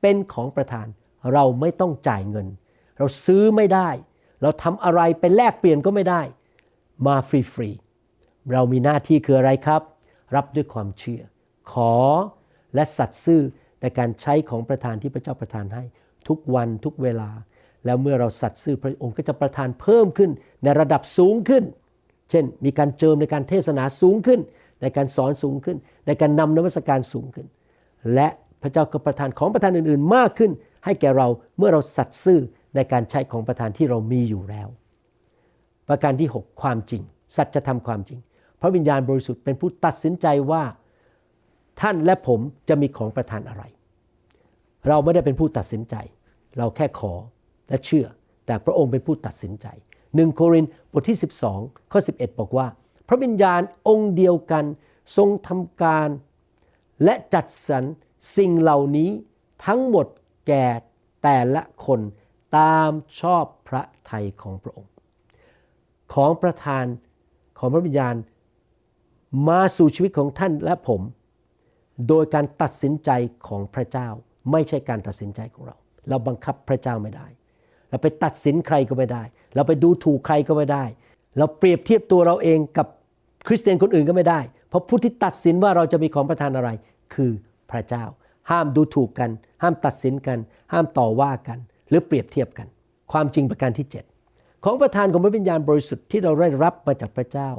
[0.00, 0.86] เป็นของประทาน
[1.32, 2.46] เราไม่ต้องจ่ายเงิน
[2.98, 3.88] เราซื้อไม่ได้
[4.42, 6.22] เราทำอะไรไปแลกเปลี่ยนก็ไม่ได้
[7.06, 9.82] มาฟรีๆเรามีหน้าที่คืออะไรครับ
[10.36, 11.22] รับด้วยความเชื่อ
[11.72, 11.94] ขอ
[12.74, 13.40] และสัตย์ซื่อ
[13.82, 15.84] ในการใช้ของประทานที่พระเจ้าประทานให้
[16.28, 17.30] ทุกวันทุกเวลา
[17.84, 20.30] แล้วเมื่อเราสัตย์ซื่อพระองค์ก็จะประทานเพิ่มขึ้น
[20.62, 21.64] ในระดับสูงขึ้น
[22.30, 24.40] เช่น มีการเจิมในการเทศนาสูงขึ้น
[24.82, 25.76] ในการสอนสูงขึ้น
[26.06, 27.46] ในการนำนวัตการสูงขึ้น
[28.14, 28.28] และ
[28.62, 30.50] พระเจ้าก็ประทานของประทานอื่นๆ มากขึ้น
[30.84, 32.40] ให้แก่เราเมื่อเราสัตย์ซื่อ
[32.74, 34.68] ในการใช้ของประทานที่เรามีอยู่แล้ว
[35.88, 37.02] ประการที่ 6 ความจริง
[37.36, 38.20] สัจธรรมความจริง
[38.60, 40.62] พระวิญญาณบริสุทธิ์เป็นผู้ตัดสินใจว่า
[41.80, 43.62] ท่านและผมจะมีของประทานอะไร
[44.88, 45.94] เราไม่ได้เป็นผู้ตัดสินใจ
[46.58, 47.12] เราแค่ขอ
[47.68, 48.06] และเชื่อ
[48.46, 49.66] แต่พระองค์เป็นผู้ตัดสินใจ
[50.14, 51.18] หนึ่งโครินธ์บทที่
[51.54, 52.66] 12ข้อ11 บอกว่า
[53.08, 54.64] พระวิญญาณองค์เดียวกัน
[55.16, 56.08] ทรงทำการ
[57.04, 57.84] และจัดสรร
[58.36, 59.10] สิ่งเหล่านี้
[59.66, 60.06] ทั้งหมด
[60.48, 60.66] แก่
[61.22, 62.00] แต่ละคน
[62.56, 64.92] ตามชอบพระทัยของพระองค์
[66.14, 66.84] ของประทาน
[67.58, 68.16] ของพระวิญญาณ
[69.48, 71.00] มาสู่ชีวิตของท่านและผม
[72.08, 73.10] โดยการตัดสินใจ
[73.48, 74.08] ของพระเจ้า
[74.50, 75.76] ไม่ใช่การตัดสินใจของเรา
[76.08, 77.26] เราบังคับพระเจ้าไม่ได้
[77.88, 79.22] เราไปตัดสินใครก็ไม่ได้
[79.54, 80.84] เราไปดูถูกใครก็ไม่ได้
[81.38, 82.86] เราเปรียบเทียบตัวเราเองกับ
[83.46, 86.70] คริสเตียนคนอื่นก็ไม่ได้ เพราะผู้ที่ตัดสินว่าเราจะมีของประทานอะไร
[87.14, 87.32] คือ
[87.70, 88.04] พระเจ้า
[88.50, 89.30] ห้ามดูถูกกัน
[89.62, 90.38] ห้ามตัดสินกัน
[90.72, 92.68] ห้ามต่อว่ากัน หรือเปรียบเทียบกัน
[93.12, 93.86] ความจริงประการที่
[94.24, 97.50] 7 ของประทานของพระวิญญาณบริสุทธิ์ที่เราได้รับมาจากพระเจ้า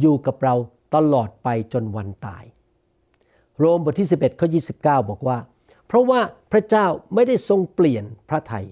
[0.00, 0.54] อยู่กับเรา
[0.94, 2.44] ตลอดไปจนวันตาย
[3.58, 5.38] โรมบทที่ 11ข้อ29 บอกว่า
[5.86, 6.20] เพราะว่า
[6.52, 8.66] พระเจ้าไม่ได้ทรงเปลี่ยนพระทัย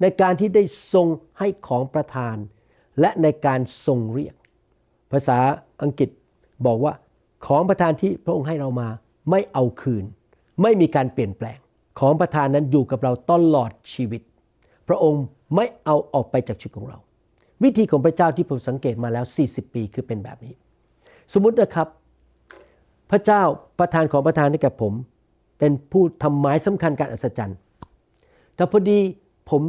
[0.00, 1.06] ในการที่ได้ทรง
[1.38, 2.36] ให้ของประทาน
[3.00, 4.34] และในการทรงเรียก
[5.12, 5.38] ภาษา
[5.82, 6.10] อังกฤษ
[6.66, 6.92] บอกว่า
[7.46, 8.88] ของประทานที่พระองค์ให้เรามา
[9.30, 10.04] ไม่เอาคืน
[10.62, 11.58] ไม่มีการเปลี่ยนแปลง
[12.00, 14.22] ของประทานนั้นอยู่กับเราตลอดชีวิต
[14.88, 15.24] พระองค์
[15.56, 16.98] ไม่เอาออกไปจากชีวิตของเรา
[17.62, 20.54] วิธีของพระเจ้าที่ผมสังเกตมาแล้ว 40 ปีคือเป็นแบบนี้
[21.32, 21.88] สมมุตินะครับ
[23.10, 23.42] พระเจ้า
[23.78, 24.92] ประทานของประทานให้กับผม
[25.58, 27.58] เป็นผู้ทำหมายสำคัญการอัศจรรย์
[28.54, 28.98] แต่พอดี
[29.50, 29.62] ผม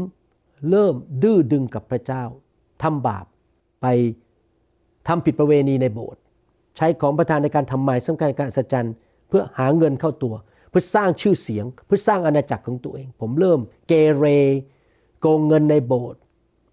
[0.69, 2.23] เริ่มดื้อดึงกับพระเจ้า
[2.83, 3.25] ทำบาป
[3.81, 3.85] ไป
[5.07, 6.21] ทำผิดประเวณีในโบสถ์
[6.77, 8.93] ใช้ของประทานในการทำหมายสำคัญการอัศจรรย์
[9.27, 10.33] เพื่อหาเงินเข้าตัว
[10.69, 14.25] เพื่อสร้างชื่อเสียง เพื่อสร้างอาณาจักรของตัวเอง ผมเริ่มเกเร
[15.21, 16.19] โกงเงินในโบสถ์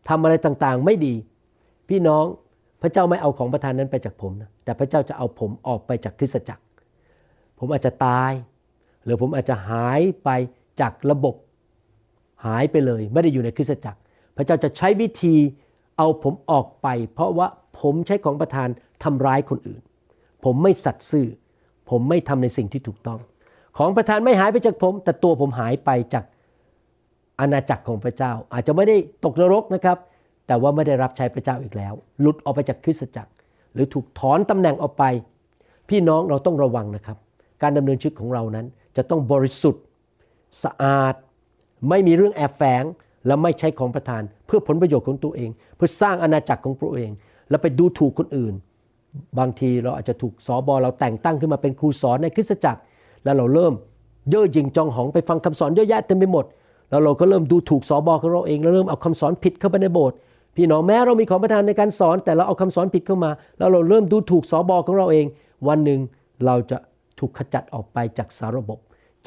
[0.08, 1.14] ทำอะไรต่างๆ ไม่ดี
[1.88, 2.24] พี่น้อง
[2.82, 6.62] พระเจ้าไม่เอาของประทานนั้นไปจากผมนะแต่พระเจ้าจะเอาผมออกไปจากคริสตจักร
[7.58, 8.32] ผมอาจจะตาย
[9.04, 10.30] หรือผมอาจจะหายไป
[10.80, 11.34] จากระบบ
[12.46, 14.00] หายไปเลย ไม่ได้อยู่ในคริสตจักร
[14.36, 15.36] พระเจ้าจะใช้วิธี
[15.98, 17.48] เอาผมออกไป เพราะว่า
[17.80, 18.68] ผมใช้ของประทาน
[19.02, 19.82] ทำร้ายคนอื่น
[20.44, 21.26] ผมไม่สัตย์ซื่อ
[21.90, 23.18] ผมไม่ทำในสิ่งที่ถูกต้อง
[23.78, 26.24] ของประทานไม่หายไปจากผม แต่ตัวผมหายไปจาก
[27.40, 29.98] อาณาจักรของพระเจ้า อาจจะไม่ได้ตกนรกนะครับ
[30.46, 33.30] แต่ว่าไม่ได้รับใช้พระเจ้าอีกแล้ว หลุดออกไปจากคริสตจักร
[33.74, 35.04] หรือถูกถอนตำแหน่งออกไป
[35.88, 37.16] พี่น้องเราต้องระวังนะครับ
[37.62, 38.66] การดำเนินชีวิตของเรานั้น
[38.96, 39.82] จะต้องบริสุทธิ์
[40.64, 41.14] สะอาด
[41.88, 42.84] ไม่มีเรื่องแอบแฝง
[43.26, 47.10] และไม่ใช้ของประทาน เพื่อผลประโยชน์ของตัวเอง เพื่อสร้างอาณาจักรของตัวเอง
[47.50, 48.54] แล้วไปดูถูกคนอื่น
[49.38, 52.80] บางทีเราอาจจะถูกสอบอเราแต่งตั้งขึ้นมาเป็นครูสอนในคริสตจักร
[53.24, 53.72] แล้วเราเริ่ม
[54.30, 56.44] เย่อหยิ่งจองหองไปฟังคำสอนเยอะแยะเต็มไปหมด
[56.90, 60.16] แล้วเราก็เริ่มดูถูกสอบอของเราเองแล้วเริ่มเอาคำสอนผิดเข้าไปในโบสถ์
[60.56, 65.26] พี่น้องแม้เรามีของประทานในการสอน แต่เราเอาคำสอนผิดเข้ามา แล้วเราเริ่มดูถูกสอบอของเราเอง
[65.68, 66.00] วันหนึ่ง
[66.46, 66.78] เราจะ
[67.18, 68.78] ถูกขจัดออกไปจากสาระบบ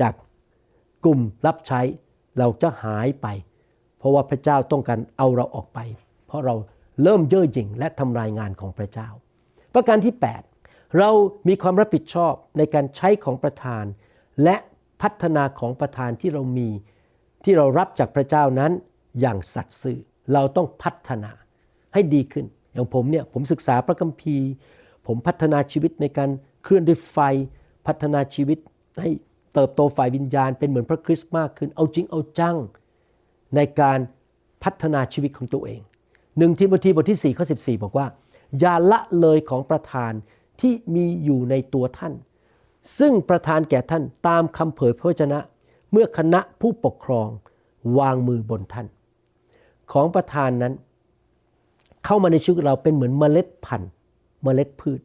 [0.01, 0.13] จาก
[1.03, 1.81] กลุ่มรับใช้
[2.39, 3.27] เราจะหายไป
[3.99, 5.79] เพราะว่าพระเจ้าต้องการเอาเราออกไป
[6.27, 6.55] เพราะเรา
[7.03, 9.07] เริ่มเย่อหยิ่งและทำลายงานของพระเจ้า
[9.75, 10.15] ประการที่
[10.57, 11.09] 8 เรา
[11.47, 13.85] มีความรับผิดชอบในการใช้ของประทาน
[14.43, 14.55] และ
[15.01, 16.69] พัฒนาของประทานที่เรามี
[17.43, 18.71] ที่เรารับจากพระเจ้านั้น
[19.19, 19.97] อย่างสัตย์ซื่อ
[20.33, 21.31] เราต้องพัฒนา
[21.93, 24.47] ให้ดีขึ้น อย่างผมเนี่ยผมศึกษาพระคัมภีร์
[25.07, 26.29] ผมพัฒนาชีวิตในการ
[26.63, 27.17] เคลื่อนด้วยไฟ
[27.87, 28.57] พัฒนาชีวิต
[29.01, 29.09] ให้
[29.53, 32.57] เติบโตฝ่ายวิญญาณเป็นเหมือนพระคริสต์มากขึ้น เอาจริงเอาจัง
[33.55, 33.99] ในการ
[34.63, 35.81] พัฒนาชีวิตของตัวเอง
[36.37, 38.07] หนึ่งทิโมธีบทที่4ข้อ14 บอกว่า
[38.59, 40.13] อย่าละเลยของประธาน
[40.61, 42.13] ที่มีอยู่ในตัวท่าน
[42.99, 45.39] ซึ่งประธานแก่ท่านตามคำเผยพระวจนะ
[45.91, 47.27] เมื่อคณะผู้ปกครอง
[47.97, 48.87] วางมือบนท่าน
[49.91, 50.73] ของประธานนั้น
[52.05, 53.91] เข้ามาในชีวิตเราเป็นเหมือนเมล็ดพันธุ์
[54.43, 55.01] เมล็ดพืช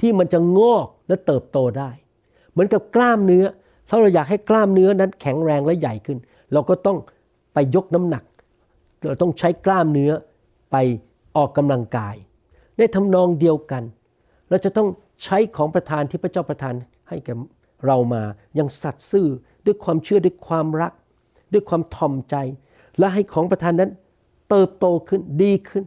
[0.00, 1.90] ที่มันจะงอกและเติบโตได้
[2.50, 3.44] เหมือนกับกล้ามเนื้อ
[3.88, 6.18] ถ้าเราอยากให้กล้ามเนื้อนั้นแข็งแรงและใหญ่ขึ้น
[6.52, 6.98] เราก็ต้อง
[7.54, 8.24] ไปยกน้ำหนัก
[9.06, 10.12] เราต้องใช้กล้ามเนื้อ
[10.70, 10.76] ไป
[11.36, 12.14] ออกกำลังกาย
[12.78, 13.82] ในทำนองเดียวกัน
[14.48, 14.88] เราจะต้อง
[15.24, 16.74] ใช้ของประทานที่พระเจ้าประทาน
[17.08, 17.34] ให้แก่
[17.86, 18.22] เรามา
[18.54, 19.26] อย่างสัตย์ซื่อ
[19.66, 20.92] ด้วยความเชื่อด้วยความรัก
[21.52, 22.36] ด้วยความทอมใจ
[22.98, 23.90] และให้ของประทานนั้น
[24.50, 25.84] เติบโตขึ้นดีขึ้น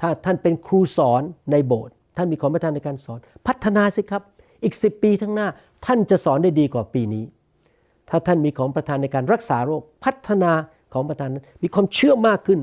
[0.00, 4.22] ถ้าท่านเป็นครูสอนในโบสถ์ท่านมีของประทานในการสอน พัฒนาสิครับ
[4.64, 5.48] อีกสิปีข้างหน้า
[5.86, 7.24] ท่านจะสอนได้ดีกว่าปีนี้
[8.08, 10.52] ถ้าท่านมีของประทานในการรักษาโรคพัฒนา
[10.92, 12.60] ของประทานนั้นมีความเชื่อมากขึ้น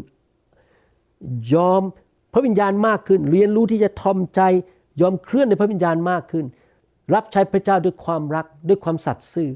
[1.53, 1.83] ยอม
[2.33, 4.41] พระวิญญาณมากขึ้น เรียนรู้ที่จะทอมใจ
[5.01, 6.45] ยอมเคลื่อนในพระวิญญาณมากขึ้น
[7.13, 9.49] รับใช้พระเจ้าด้วยความรัก ด้วยความสัตย์ซื่อ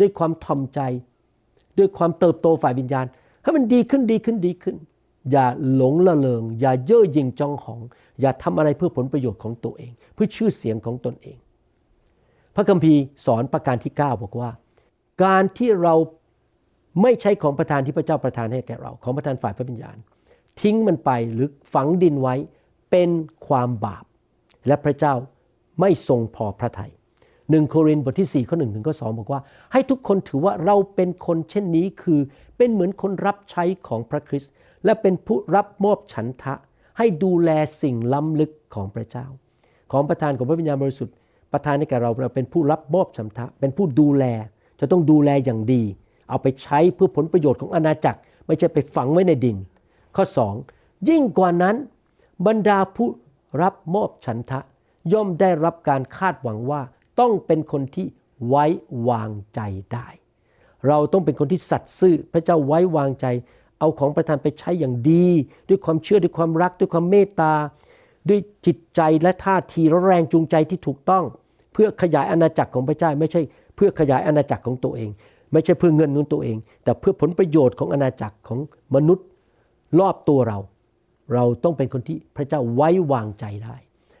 [0.00, 0.80] ด้วยความทอมใจ
[1.78, 3.06] ด้วยความเติบโตฝ่ายวิญญาณ
[3.42, 4.76] ให้มันดีขึ้นดีขึ้นดีขึ้น
[5.30, 7.80] อย่าหลงละเลงอย่าเย่อหยิ่งจองหอง
[8.20, 11.36] อย่าทำอะไรเพื่อผลประโยชน์ของตัวเอง เพื่อชื่อเสียงของตนเอง
[12.54, 14.50] พระคัมภีร์สอนประการที่ 9 บอกว่า
[15.24, 15.94] การที่เรา
[17.02, 19.96] ไม่ใช้ของประทานที่พระเจ้าประทานให้แก่เรา ของประทานฝ่ายพระวิญญาณ
[20.60, 22.34] ทิ้งมันไปหรือฝังดินไว้
[22.90, 23.10] เป็น
[23.46, 24.04] ความบาป
[24.66, 25.14] และพระเจ้า
[25.80, 26.92] ไม่ทรงพอพระทยัย
[27.50, 29.40] หนึ่งโครินธ์บทที่4ข้อหนึ่งถึงข้อสบอกว่า
[29.72, 32.20] ให้ทุกคนถือว่าเราเป็นคนเช่นนี้คือ
[32.56, 34.52] เป็นเหมือนคนรับใช้ของพระคริสต์
[34.84, 36.54] และเป็นผู้รับมอบฉันทะ
[36.98, 37.50] ให้ดูแล
[37.82, 39.26] สิ่งล้ำลึกของพระเจ้า
[39.92, 41.14] ของประทานของพระวิญญาณบริสุทธิ์
[41.52, 44.24] ประทานให้แก่เราเราเป็นผู้รับมอบฉันทะ เป็นผู้ดูแล
[44.80, 45.82] จะต้องดูแลอย่างดี
[46.28, 49.56] เอาไปใช้เพื่อผลประโยชน์ของอาณาจักร ไม่ใช่ไปฝังไว้ในดิน
[50.16, 50.24] ข้อ
[50.66, 51.76] 2 ยิ่งกว่านั้น
[52.46, 53.08] บรรดาผู้
[53.62, 54.60] รับมอบฉันทะ
[55.12, 56.80] ย่อมได้รับการคาดหวังว่า
[57.20, 58.06] ต้องเป็นคนที่
[58.48, 58.64] ไว้
[59.08, 59.60] วางใจ
[59.92, 60.08] ได้
[60.88, 63.26] เราต้องเป็นคนที่สัตย์ซื่อพระเจ้าไว้วางใจ
[63.78, 65.26] เอาของประทานไปใช้อย่างดี
[65.68, 67.52] ด้วยความเชื่อด้วยความรักด้วยความเมตตา
[68.28, 71.24] ด้วยจิตใจและท่าทีและแรงจูงใจที่ถูกต้อง
[71.72, 73.40] เพื่อขยายอาณาจักรของพระเจ้าไม่ใช่
[73.76, 75.10] เพื่อขยายอาณาจักรของตัวเอง
[75.52, 78.58] ไม่ใช่เพื่อเงินของตัวเอง แต่เพื่อผลประโยชน์ของอาณาจักรของ
[78.94, 79.26] มนุษย์
[80.00, 80.58] รอบตัวเรา
[81.34, 83.76] เราต้องเป็นคนที่พระเจ้าไว้วางใจได้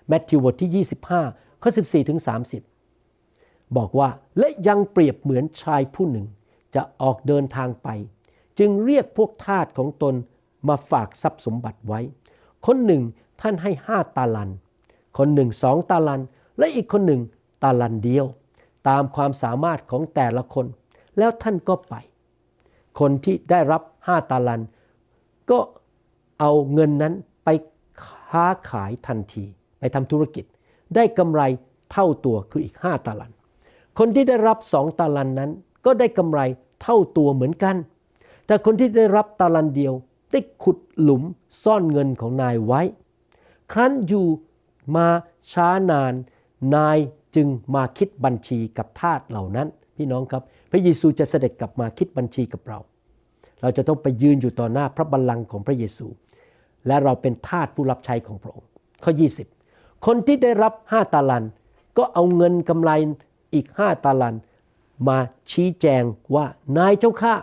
[0.08, 0.84] แมทธิวบทที่
[1.24, 2.20] 25 ข้อ 14 ถึง
[2.98, 6.26] 30 บอกว่าและยังเปรียบเหมือนชายผู้หนึ่ง
[6.74, 7.88] จะออกเดินทางไป
[8.58, 10.14] จึงเรียกพวกทาสของตน
[10.68, 12.00] มาฝากทรัพย์สมบัติไว้
[12.66, 13.02] คนหนึ่ง
[13.40, 14.50] ท่านให้ห้าตาลัน
[15.18, 16.22] คนหนึ่งสองตาลัน
[16.58, 17.20] และอีกคนหนึ่ง
[17.62, 18.26] ตาลันเดียว
[18.88, 20.66] ตามความสามารถของแต่ละคน
[21.18, 21.94] แล้วท่านก็ไป
[23.00, 24.60] คนที่ได้รับห้าตาลัน
[25.50, 25.58] ก็
[26.40, 27.48] เอาเงินนั้นไป
[28.04, 29.44] ค้าขายทันที
[29.78, 30.44] ไปทำธุรกิจ
[30.94, 31.42] ได้กำไร
[31.92, 33.32] เท่าตัวคืออีกห้าตาลัน
[33.98, 35.50] คนที่ได้รับสองตาลันนั้น
[35.84, 36.40] ก็ได้กำไร
[36.82, 37.76] เท่าตัวเหมือนกัน
[38.46, 39.94] แต่คนที่ได้รับตาลันเดียว
[40.32, 41.22] ได้ขุดหลุม
[41.62, 42.82] ซ่อนเงินของนายไว้
[43.72, 44.26] ครั้นอยู่
[44.96, 45.06] มา
[45.52, 46.14] ช้านาน
[46.74, 46.98] นาย
[47.34, 52.78] จึงมาคิดบัญชีกับทาสเหล่านั้น พี่น้องครับ พระเยซูจะเสด็จกลับมาคิดบัญชีกับเรา
[53.64, 56.06] เราจะต้องไปยืนอยู่ต่อหน้าพระบัลลังก์ของพระเยซู
[56.86, 58.70] และเราเป็นทาสผู้รับใช้ของพระองค์
[59.04, 59.12] ข้อ
[59.58, 61.44] 20 คนที่ได้รับ5ตาลัน
[61.98, 62.90] ก็เอาเงินกำไร
[63.54, 64.34] อีก5ตาลัน
[65.08, 65.18] มา
[65.50, 66.02] ชี้แจง
[66.34, 66.46] ว่า
[66.78, 67.34] นายเจ้าข้า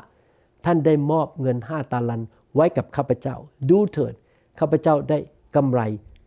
[0.65, 2.21] ท่านได้มอบเงิน5ตาลัน
[2.55, 3.35] ไว้กับข้าพเจ้า
[3.69, 4.13] ดูเถิด
[4.59, 5.17] ข้าพเจ้าได้
[5.55, 5.81] กำไร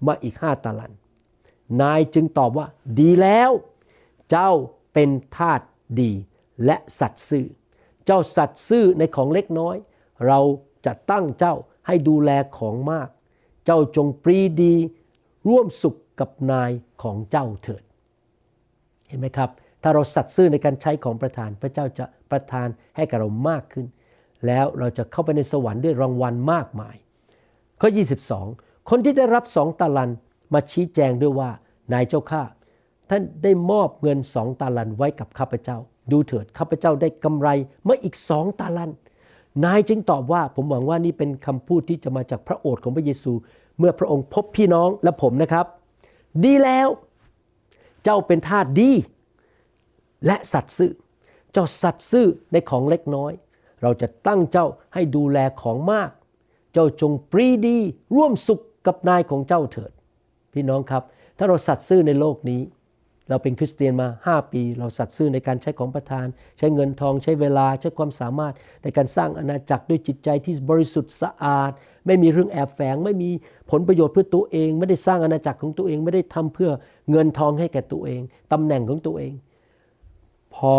[0.06, 0.92] มาอีก5ตาลัน
[1.82, 2.66] นายจึงตอบว่า
[3.00, 3.50] ดีแล้ว
[4.30, 4.50] เจ้า
[4.92, 5.60] เป็นทาส
[6.00, 6.10] ดี
[6.64, 7.46] และสัตย์ซื่อ
[8.06, 9.76] เจ้าสัตย์ซื่อในของเล็กน้อย
[10.26, 10.40] เรา
[10.86, 11.54] จะตั้งเจ้า
[11.86, 13.08] ให้ดูแลของมาก
[13.64, 14.74] เจ้าจงปรีดี
[15.48, 16.70] ร่วมสุขกับนาย
[17.02, 17.82] ของเจ้าเถิด
[19.08, 19.50] เห็นไหมครับ
[19.82, 23.86] ถ้าเราสัตย์ซื่อในการใช้ของประทาน พระเจ้าจะประทานให้กับเรามากขึ้น
[24.46, 26.96] แล้วเราจะเข้าไปในสวรรค์ด้วยรางวัลมากมาย
[27.80, 27.88] ข้อ
[28.38, 30.10] 22 คนที่ได้รับสองตาลัน
[30.52, 31.50] มาชี้แจงด้วยว่า
[31.92, 32.42] นายเจ้าข้า
[33.10, 35.78] ท่านได้มอบเงินสองตาลันไว้กับข้าพเจ้า
[36.12, 37.48] ดูเถิดข้าพเจ้าได้กำไร
[37.84, 38.90] เมื่ออีกสองตาลัน
[39.64, 43.32] นายจึงตอบว่าผมหวังว่านี่เป็นคำพูดที่จะมาจากพระโอษฐ์ของพระเยซู
[43.78, 45.66] เมื่อพระองค์พบพี่น้องและผมนะครับ
[46.44, 46.88] ดีแล้ว
[48.04, 48.92] เจ้าเป็นทาสดี
[50.26, 50.92] และสัตย์ซื่อ
[51.52, 53.32] เจ้าสัตย์ซื่อในของเล็กน้อย
[53.82, 56.10] เราจะตั้งเจ้าให้ดูแลของมาก
[56.72, 57.78] เจ้าจงปรีดี
[58.16, 59.92] ร่วมสุขกับนายของเจ้าเถิด
[60.52, 61.02] พี่น้องครับ
[61.38, 62.60] ถ้าเราสัตย์ซื่อในโลกนี้
[63.28, 66.26] เราเป็นคริสเตียนมา 5 ปี เราสัตย์ซื่อในการใช้ของประทาน
[66.58, 71.70] ใช้เงินทองใช้เวลาใช้ความสามารถในการสร้างอาณาจักรด้วยจิตใจที่บริสุทธิ์สะอาด
[72.06, 73.30] ไม่มีเรื่องแอบแฝง ไม่มี
[73.70, 76.70] ผลประโยชน์เพื่อตัวเอง ไม่ได้สร้างอาณาจักรของตัวเอง ไม่ได้ทำเพื่อ
[77.10, 78.20] เงินทองให้แก่ตัวเอง
[78.52, 79.32] ตำแหน่งของตัวเอง
[80.54, 80.72] พอ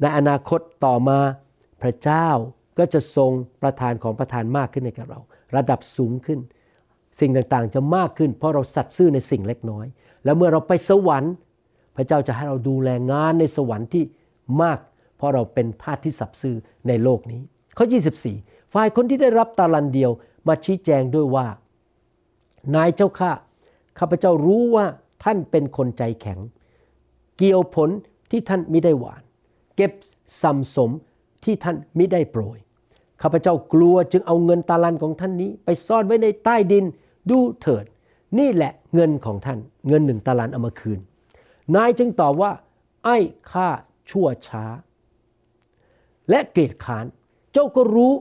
[0.00, 1.18] ในอนาคตต่อมา
[1.82, 2.28] พระเจ้า
[2.78, 3.30] ก็จะทรง
[3.62, 5.20] ประทานของประทานมากขึ้นในกับเรา
[5.56, 6.38] ระดับสูงขึ้น
[7.20, 9.86] สิ่งต่างๆจะมากขึ้น เพราะเราสัตย์ซื่อในสิ่งเล็กน้อย
[10.24, 11.34] แล้วเมื่อเราไปสวรรค์
[11.96, 14.04] พระเจ้าจะให้เราดูแลงานในสวรรค์ที่
[14.62, 14.78] มาก
[15.16, 16.56] เพราะเราเป็นทาสที่สัตย์ซื่อ
[16.88, 17.42] ในโลกนี้
[17.76, 17.84] ข้อ
[18.30, 20.10] 24 ฝ่ายคนที่ได้รับตาลันเดียว
[20.48, 21.46] มาชี้แจงด้วยว่า
[22.74, 23.32] นายเจ้าข้า
[23.98, 24.86] ข้าพเจ้ารู้ว่า
[25.24, 26.38] ท่านเป็นคนใจแข็ง
[27.38, 27.90] เกี่ยวผล
[28.30, 29.22] ที่ท่านมิได้หวาน
[29.76, 29.92] เก็บ
[30.42, 30.90] สัมสม
[31.44, 32.58] ที่ท่านมิได้โปรย
[33.22, 36.84] ข้าพเจ้ากลัวจึงเอาเงินตาลันของท่านนี้ ไปซ่อนไว้ในใต้ดิน
[37.30, 37.84] ดูเถิด
[38.38, 41.00] นี่แหละเงินของท่านเงินหนึ่งตาลันเอามาคืน
[41.74, 42.52] นายจึงตอบว่า
[43.04, 43.18] ไอ้
[43.50, 43.68] ข้า
[44.10, 44.64] ชั่วช้า
[46.30, 47.06] และเกียดขาน
[47.52, 48.12] เจ้าก็รู้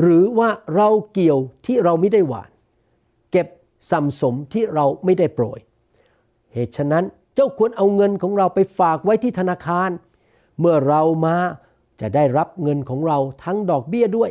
[0.00, 2.50] หรือว่าเราเกี่ยวที่เราไม่ได้หวาน
[3.32, 3.48] เก็บ
[3.90, 5.60] สัมสมที่เราไม่ได้โปรย
[6.52, 9.90] เหตุฉะนั้นเจ้าควรเอาเงินของเราไปฝากไว้ที่ธนาคาร
[10.60, 11.36] เมื่อเรามา
[12.00, 14.30] จะได้รับเงินของเราทั้งดอกเบี้ยด้วย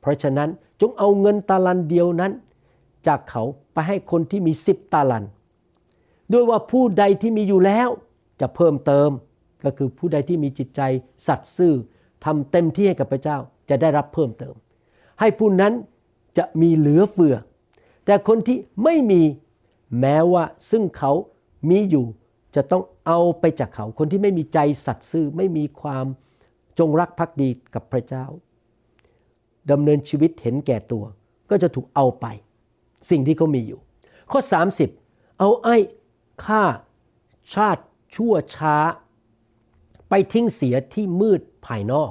[0.00, 0.48] เพราะฉะนั้น
[0.80, 2.32] จงเอาเงินตาลันเดียวนั้น
[3.06, 3.42] จากเขา
[3.74, 5.24] ไปให้คนที่มีสิบตาลัน
[6.32, 7.88] ด้วยว่าผู้ใดที่มีอยู่แล้ว
[8.40, 9.10] จะเพิ่มเติม
[9.64, 10.80] ก็คือผู้ใดที่มีจิตใจ
[11.26, 11.74] สัตย์ซื่อ
[12.24, 14.54] ทำเต็มที่ให้กับพระเจ้าจะได้รับเพิ่มเติม
[15.20, 15.72] ให้ผู้นั้น
[16.38, 17.36] จะมีเหลือเฟือ
[18.04, 19.22] แต่คนที่ไม่มี
[20.00, 21.12] แม้ว่าซึ่งเขา
[21.70, 22.06] มีอยู่
[22.56, 26.06] จะต้องเอาไปจากเขา คนที่ไม่มีใจสัตย์ซื่อไม่มีความ
[26.78, 28.24] จงรักภักดีกับพระเจ้า
[29.70, 31.04] ดำเนินชีวิตเห็นแก่ตัว
[31.50, 32.26] ก็จะถูกเอาไป
[33.10, 33.80] สิ่งที่เขามีอยู่
[34.32, 34.40] ข้อ
[34.90, 35.76] 30 เอาไอ้
[36.44, 36.64] ฆ่า
[37.54, 37.82] ชาติ
[38.14, 38.76] ชั่วช้า
[40.08, 42.10] ไปทิ้งเสียที่มืดภายนอก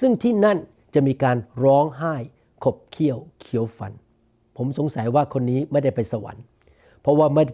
[0.00, 0.58] ซึ่งที่นั่น
[0.94, 2.14] จะมีการร้องไห้
[2.64, 3.92] ขบเคี้ยวเคี้ยวฟัน
[4.56, 6.44] ผมสงสัยว่าคนนี้ไม่ได้ไปสวรรค์
[7.00, 7.44] เพราะว่าไม่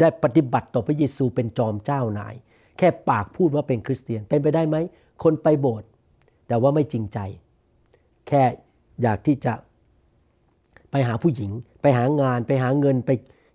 [0.00, 2.34] ได้ปฏิบัติต่อพระเยซูเป็นจอมเจ้านาย
[2.78, 4.76] แค่ปากพูดว่าเป็นคริสเตียนเป็นไปได้ไหม
[5.22, 5.88] คนไปโบสถ์
[6.48, 7.18] แต่ว่าไม่จริงใจ
[8.28, 8.42] แค่
[9.02, 9.52] อยากที่จะ
[10.90, 11.50] ไปหาผู้หญิง
[11.82, 13.10] ไปหางาน ไปหาเงินไป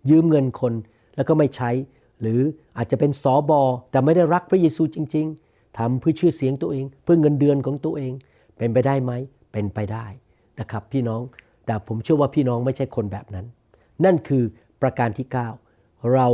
[0.10, 0.74] ยืมเงินคน
[1.16, 1.70] แล้วก็ไม่ใช้
[2.22, 2.40] หรือ
[2.78, 8.14] อาจจะเป็นสอบอแต่ไม่ได้รักพระเยซูจริง ๆทำเพื่อชื่อเสียงตัวเอง เพื่อเงินเดือนของตัวเอง
[8.58, 9.12] เป็นไปได้ไหม
[9.52, 10.06] เป็นไปได้
[10.60, 11.22] นะครับ พี่น้อง
[11.66, 13.46] แต่ผมเชื่อว่าพี่น้องไม่ใช่คนแบบนั้น
[14.06, 14.44] นั่นคือ
[14.82, 15.28] ประการที่
[15.68, 16.28] 9 เรา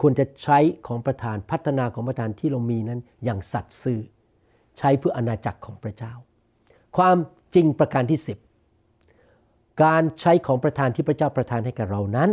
[0.00, 4.00] ควรจะใช้ของประธานพัฒนาของประธานที่เรามีนั้นอย่างสัตย์ซื่อ
[4.78, 6.12] ใช้เพื่ออาณาจักรของพระเจ้า
[6.96, 7.16] ความ
[7.54, 8.45] จริงประการที่ 10
[9.82, 12.30] การใช้ของประธานที่พระเจ้าประทานให้กับเรานั้น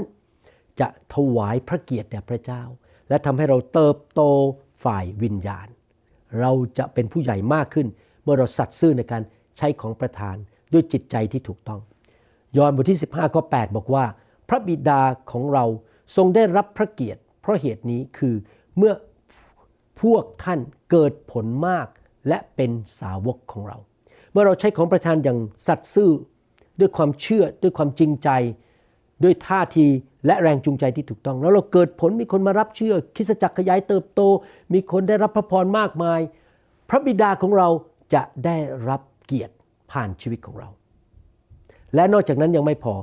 [0.80, 2.64] จะถวายพระเกียรติแด่พระเจ้า
[3.10, 4.22] และทำให้เราเติบโต
[4.84, 5.68] ฝ่ายวิญญาณ
[6.40, 7.88] เราจะเป็นผู้ใหญ่มากขึ้น
[8.24, 9.24] เมื่อเราสัตย์ซื่อในการ
[9.58, 10.36] ใช้ของประธาน
[10.74, 11.82] ด้วยจิตใจที่ถูกต้อง
[12.58, 14.06] ยอห์นบทที่ 15ข้อ8บอกว่า
[14.50, 15.02] พระบิดา
[15.32, 15.66] ของเรา
[16.16, 18.36] ทรงได้รับพระเกียรติ เพราะเหตุนี้คือ
[18.78, 18.94] เมื่อ
[20.02, 20.60] พวกท่าน
[20.92, 21.88] เกิดผลมาก
[22.28, 23.78] และเป็นสาวกของเรา
[24.32, 26.12] เมื่อเราใช้ของประทานอย่างสัตย์ซื่อ
[26.80, 28.30] ด้วยความเชื่อด้วยความจริงใจ
[29.24, 29.88] ด้วยท่าที
[30.26, 34.22] และแรงจูงใจที่ถูกต้อง แล้วเราเกิดผลมีคนมารับเชื่อคริสจักรขยายเติบโต
[34.74, 36.20] มีคนได้รับพระพรมากมาย
[36.90, 37.68] พระบิดาของเรา
[38.14, 38.56] จะได้
[38.90, 39.54] รับเกียรติ
[39.92, 40.70] ผ่านชีวิตของเรา
[41.96, 42.96] และนอกจากนั้นยังไม่พอ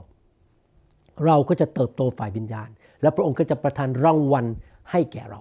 [1.27, 2.69] เราก็จะเติบโตฝ่ายวิญญาณ
[3.03, 4.47] และพระองค์ก็จะประทานรางวัล
[4.91, 5.41] ให้แก่เรา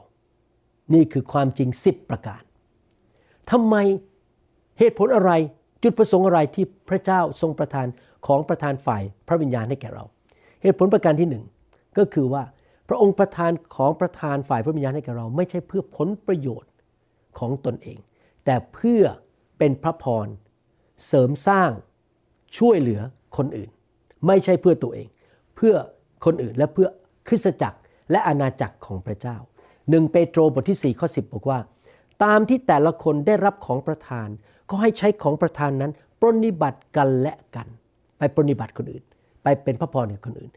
[0.93, 2.41] นี่คือความจริง10ประการ
[3.51, 3.75] ทำไม
[4.79, 5.31] เหตุผลอะไร
[5.83, 7.87] จุดประสงค์อะไรที่พระเจ้าทรงประทาน
[8.27, 10.03] ของประทานฝ่ายพระวิญญาณให้แก่เรา
[10.62, 11.43] เหตุผลประการที่หนึ่ง
[11.97, 12.43] ก็คือว่า
[12.89, 16.71] พระองค์ประทานของประทานฝ่ายพระวิญญาณให้แก่เรา ไม่ใช่เพื่อผลประโยชน์
[17.39, 17.99] ของตนเอง
[18.45, 19.03] แต่เพื่อ
[19.58, 20.27] เป็นพระพร
[21.08, 21.71] เสริมสร้าง
[22.58, 23.01] ช่วยเหลือ
[23.38, 23.69] คนอื่น
[24.27, 25.08] ไม่ใช่เพื่อตัวเอง
[25.55, 25.75] เพื่อ
[26.25, 26.88] คนอื่นและเพื่อ
[27.27, 27.79] คริสตจักร
[28.12, 29.38] และอาณาจักรของพระเจ้า
[29.89, 31.60] หนึ่งเปโตรบทที่4ข้อ10 บอกว่า
[32.23, 34.27] ตามที่แต่ละคนได้รับของประทาน
[34.69, 37.67] ก็ให้ใช้ของประทานนั้นปรนนิบัติกันและกัน
[38.19, 39.03] ไปปรนนิบัติคนอื่น
[39.43, 40.51] ไปเป็นพระพรกับคนอื่น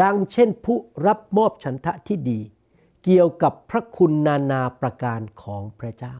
[0.00, 2.40] ดังเช่นผู้รับมอบฉันทะที่ดี
[3.04, 6.14] เกี่ยวกับพระคุณนานาประการของพระเจ้า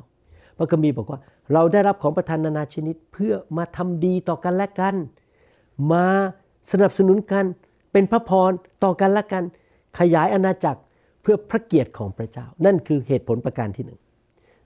[0.57, 1.21] พระคัมภีร์บอกว่า
[1.53, 4.95] เราได้รับของประทานนานาชนิดเพื่อมาทำดีต่อกันและกัน
[5.93, 6.07] มา
[6.73, 7.45] สนับสนุนกัน
[7.93, 8.51] เป็นพระพร
[8.85, 9.43] ต่อกันและกัน
[9.99, 10.81] ขยายอาณาจักร
[11.23, 14.01] เพื่อพระเกียรติของพระเจ้า นั่นคือเหตุผลประการที่หนึ่ง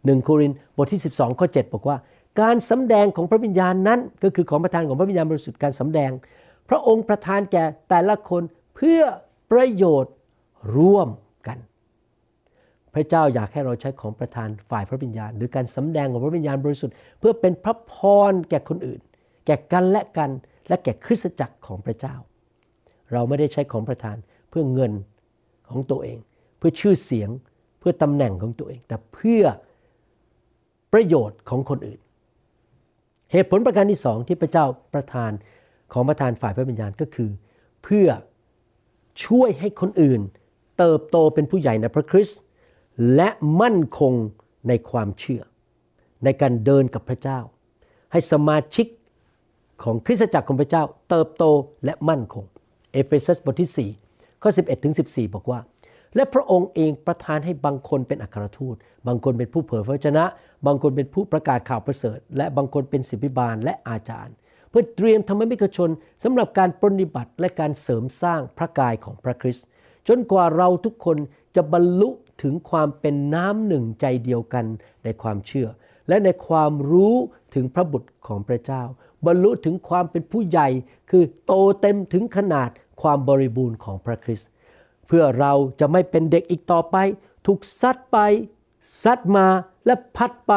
[0.04, 1.96] หนึ่งโครินธ์บทที่ 12 ข้อ 7 บอกว่า
[2.40, 6.10] การสำแดงของพระวิญญาณนั้น ก็คือของประทานของพระวิญญาณบริสุทธิ์การสำแดง
[6.68, 8.42] พระองค์ประทานแก่แต่ละคน
[8.76, 9.00] เพื่อ
[9.52, 10.14] ประโยชน์
[10.76, 11.08] ร่วม
[11.46, 11.58] กัน
[12.94, 17.94] พระเจ้าอยากให้เราใช้ของประทานฝ่ายพระวิญญาณ หรือการสำแดงของพระวิญญาณบริสุทธิ์เพื่อเป็นพระพ
[18.30, 19.00] รแก่คนอื่น
[19.46, 20.30] แก่กันและกัน
[20.68, 22.14] และแก่คริสตจักรของพระเจ้า
[23.12, 24.16] เราไม่ได้ใช้ของประทาน
[24.50, 24.92] เพื่อเงิน
[25.70, 26.18] ของตัวเอง
[26.58, 27.30] เพื่อชื่อเสียง
[27.78, 29.42] เพื่อตำแหน่งของตัวเอง แต่เพื่อ
[30.92, 32.00] ประโยชน์ของคนอื่น
[33.34, 35.32] เหตุผลประการที่สองที่พระเจ้าประทาน
[35.92, 37.30] ของประทานฝ่ายพระวิญญาณก็คือ
[37.82, 38.08] เพื่อ
[39.24, 40.20] ช่วยให้คนอื่น
[40.78, 42.38] เติบโตเป็นผู้ใหญ่ในพระคริสต์
[43.14, 43.28] และ
[43.60, 44.12] มั่นคง
[44.68, 45.42] ในความเชื่อ
[46.24, 47.38] ในการเดินกับพระเจ้า
[48.12, 48.86] ให้สมาชิก
[49.82, 51.44] ของคริสตจักรของพระเจ้า เติบโต
[51.84, 52.44] และมั่นคง
[52.92, 55.58] เอเฟซัสบทที่4ข้อ11ถึง14 บอกว่า
[56.16, 60.24] และพระองค์เองประทานให้บางคนเป็นอัครทูต บางคนเป็นผู้เผยพระวจนะ
[60.66, 64.35] บางคนเป็นผู้ประกาศข่าวประเสริฐ และบางคนเป็นศิษยาภิบาลและอาจารย์
[64.70, 65.90] เพื่อเตรียมธรรมมิกชน
[66.22, 69.66] สำหรับการปฏิบัติและการเสริมสร้างพระกายของพระคริสต์
[70.09, 71.16] จนกว่าเราทุกคน
[71.57, 72.09] จะบรรลุ
[72.42, 74.64] ถึงความเป็นน้ำหนึ่งใจเดียวกัน
[75.05, 75.68] ในความเชื่อ
[76.09, 77.14] และในความรู้
[77.55, 78.83] ถึงพระบุตรของพระเจ้า
[79.27, 80.68] บรรลุถึงความเป็นผู้ใหญ่
[81.11, 82.70] คือโตเต็มถึงขนาด
[83.03, 84.48] ความบริบูรณ์ของพระคริสต์
[85.06, 86.96] เพื่อเราจะไม่เป็นเด็กอีกต่อไป
[87.46, 88.18] ถูกซัดไป
[89.02, 89.46] ซัดมา
[89.86, 90.54] และพัดไป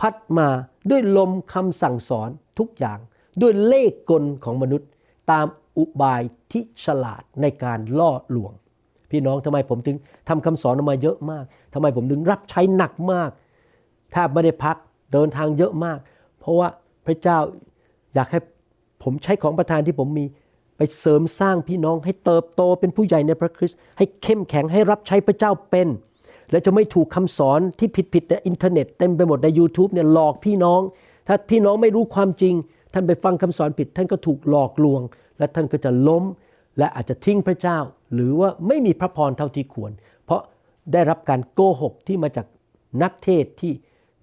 [0.00, 0.48] พัดมา
[0.90, 2.98] ด้วยลมคำสั่งสอนทุกอย่าง
[3.42, 4.88] ด้วยเล่กลของมนุษย์
[5.30, 5.46] ตาม
[5.78, 8.52] อุบายที่ฉลาดในการล่อลวง
[9.10, 9.96] พี่น้องทำไมผมถึง
[10.28, 13.30] ทำคำสอนออกมาเยอะมากทำไมผมถึงรับใช้หนักมาก
[14.12, 14.76] แทบไม่ได้พัก
[15.12, 15.98] เดินทางเยอะมาก
[16.38, 16.68] เพราะว่า
[17.06, 17.38] พระเจ้า
[18.14, 18.40] อยากให้
[19.02, 20.24] ผมใช้ของประทานที่ผมมี
[20.76, 25.88] ไปเสริมสร้างพี่น้องให้เติบโตเป็นผู้ใหญ่ในพระคริสต์ให้เข้มแข็งให้รับใช้พระเจ้าเป็น
[26.50, 30.80] และจะไม่ถูกคำสอนที่ผิดๆในอินเทอร์เน็ตเต็มไปหมดใน YouTube เนี่ยหลอกพี่น้อง
[31.26, 32.54] ถ้าพี่น้องไม่รู้ความจริง
[32.92, 35.00] ท่านไปฟังคำสอนผิด ท่านก็ถูกหลอกลวง
[35.38, 36.24] และท่านก็จะล้ม
[36.78, 37.78] และอาจจะทิ้งพระเจ้า
[38.14, 39.92] หรือว่าไม่มีพระพรเท่าที่ควร
[40.24, 40.42] เพราะ
[40.92, 42.46] ได้รับการโกหกที่มาจาก
[43.02, 43.72] นักเทศที่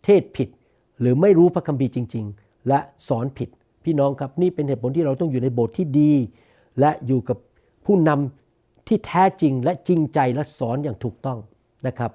[0.06, 0.50] เทศผิด
[1.00, 3.50] หรือไม่รู้พระคัมภีร์จริง ๆ และสอนผิด
[3.86, 6.14] พี่น้องครับนี่เป็นเหตุผลที่เราต้องอยู่ในโบสถ์ที่ดี
[6.80, 7.38] และอยู่กับ
[7.86, 11.38] ผู้นำที่แท้จริงและจริงใจและสอนอย่างถูกต้อง
[11.88, 12.12] นะครับ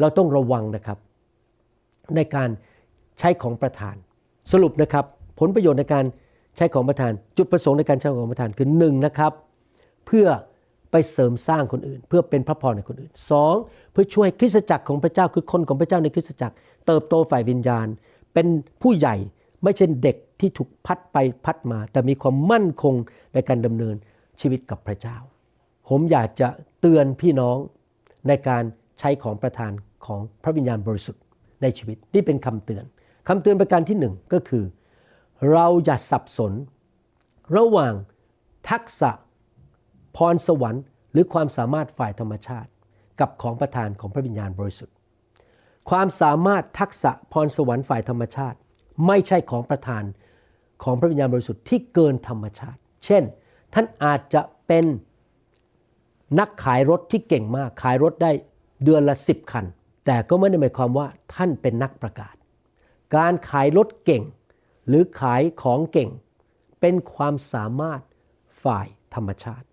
[0.00, 0.98] เราต้องระวังนะครับ
[2.16, 2.48] ในการ
[3.18, 3.96] ใช้ของประทาน
[4.52, 5.04] สรุปนะครับ
[5.40, 6.04] ผลประโยชน์ในการ
[6.56, 9.32] ใช้ของประทาน จุดประสงค์ในการใช้ของประทานคือหนึ่งนะครับ
[10.06, 10.26] เพื่อ
[10.90, 13.54] ไปเสริมสร้างคนอื่น เพื่อเป็นพระพรในคนอื่นสอง
[13.92, 16.54] เพื่อช่วยคริสตจักรของพระเจ้าคือคนของพระเจ้าในคริสตจักร
[16.86, 17.86] เติบโตฝ่ายวิญญาณ
[18.34, 18.46] เป็น
[18.82, 19.16] ผู้ใหญ่
[19.64, 22.94] ไม่ใช่เด็กที่ถูกพัดไปพัดมา แต่มีความมั่นคง
[23.34, 23.96] ในการดำเนิน
[24.40, 25.16] ชีวิตกับพระเจ้า
[25.88, 26.48] ผมอยากจะ
[26.80, 27.56] เตือนพี่น้อง
[28.28, 28.62] ในการ
[28.98, 29.72] ใช้ของประทาน
[30.06, 31.22] ของพระวิญญาณบริสุทธิ์
[31.62, 32.84] ในชีวิตนี่เป็นคำเตือน
[33.28, 34.64] คำเตือนประการที่หนึ่งก็คือ
[35.52, 36.52] เราอย่าสับสน
[37.56, 37.92] ระหว่าง
[38.70, 39.10] ทักษะ
[40.16, 40.82] พรสวรรค์
[41.12, 42.70] หรือความสามารถฝ่ายธรรมชาติ
[43.20, 44.94] กับของประทานของพระวิญญาณบริสุทธิ์
[45.90, 48.58] ความสามารถทักษะพรสวรรค์ฝ่ายธรรมชาติ
[49.06, 50.04] ไม่ใช่ของประทาน
[50.82, 53.22] ของพระวิญญาณบริสุทธิ์ที่เกินธรรมชาติ เช่น
[53.74, 54.84] ท่านอาจจะเป็น
[56.38, 58.30] นักขายรถที่เก่งมาก ขายรถได้
[58.84, 59.64] เดือนละสิบคัน
[60.06, 62.34] แต่ก็ไม่ได้หมายความว่าท่านเป็นนักประกาศ
[63.16, 64.22] การขายรถเก่ง
[64.88, 66.10] หรือขายของเก่ง
[66.80, 68.00] เป็นความสามารถ
[68.64, 69.66] ฝ่ายธรรมชาติ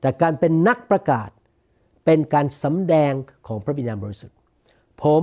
[0.00, 1.30] แต่การเป็นนักประกาศ
[2.04, 3.12] เป็นการสำแดง
[3.46, 4.36] ของพระวิญญาณบริสุทธิ์
[5.02, 5.22] ผม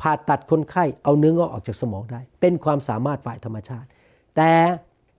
[0.00, 3.88] ผ่าตัดคนไข้เอาเนื้องอกออกจากสมองได้ เป็นความสามารถฝ่ายธรรมชาติ
[4.36, 4.52] แต่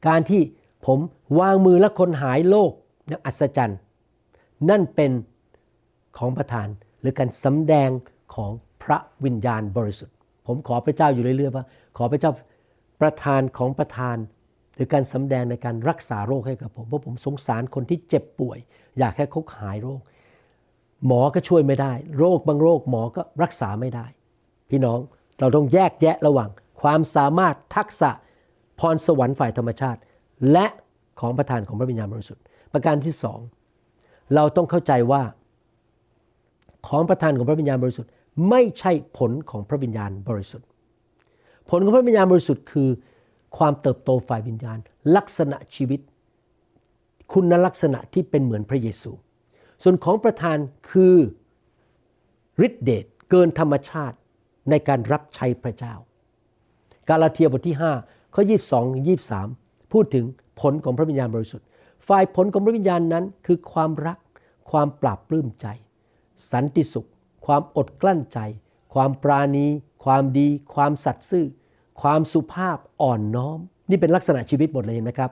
[0.08, 0.42] การที่
[0.86, 1.00] ผม
[1.40, 2.72] วางมือและคนหายโรค
[3.08, 3.80] อย่างอัศจรรย์
[4.70, 5.12] นั่นเป็น
[6.18, 6.68] ของประทาน
[7.02, 7.90] หรือการสำแดง
[8.36, 8.52] ของ
[8.84, 10.16] พระวิญญาณบริสุทธิ์
[10.48, 11.66] ผมขอพระเจ้าอยู่เรื่อยๆว่า
[11.98, 12.32] ขอพระเจ้า
[13.02, 14.18] ประทานของประทาน
[14.76, 18.58] หรือการสำแดงในการรักษาโรคให้กับผมเพราะผมสงสารคนที่เจ็บป่วย
[19.00, 20.02] อยากให้เขาหายโรค
[21.08, 24.06] หมอก็ช่วยไม่ได้ โรคบางโรคหมอก็รักษาไม่ได้
[24.70, 25.00] พี่น้อง
[25.40, 26.50] เราต้องแยกแยะระหว่าง
[26.82, 28.10] ความสามารถทักษะ
[28.80, 30.00] พรสวรรค์ฝ่ายธรรมชาติ
[30.52, 30.66] และ
[31.20, 32.44] ของประทานของพระวิญญาณบริสุทธิ์
[32.74, 33.40] ประการที่สอง
[34.36, 35.22] เราต้องเข้าใจว่า
[36.88, 38.12] ของประทานของพระวิญญาณบริสุทธิ์
[38.50, 40.68] ไม่ใช่ผลของพระวิญญาณบริสุทธิ์
[41.70, 42.90] ผลของพระวิญญาณบริสุทธิ์คือ
[43.58, 44.78] ความเติบโตฝ่ายวิญญาณ
[45.16, 46.00] ลักษณะชีวิต
[47.34, 49.12] คุณลักษณะที่เป็นเหมือนพระเยซู
[49.84, 50.58] ส่วนของประทาน
[50.92, 51.16] คือ
[52.68, 54.18] ฤทธิเดชเกินธรรมชาติ
[54.70, 55.94] ในการรับใช้พระเจ้า
[57.10, 58.44] กาลาเทียบทที่5ข้อ
[58.76, 60.26] 22 23 พูดถึง
[60.62, 61.68] ผลของพระวิญญาณบริสุทธิ์
[62.08, 64.18] ฝ่ายผลของพระวิญญาณนั้น คือความรัก
[64.72, 65.68] ความปราบปลื้มใจ
[66.52, 67.10] สันติสุข
[67.46, 68.40] ความอดกลั้นใจ
[68.94, 69.68] ความปราณี
[70.06, 71.46] ความดี ความสัตย์ซื่อ
[72.02, 73.60] ความสุภาพอ่อนน้อม
[73.90, 75.32] นี่เป็นลักษณะชีวิตหมดเลยเห็นไหมครับ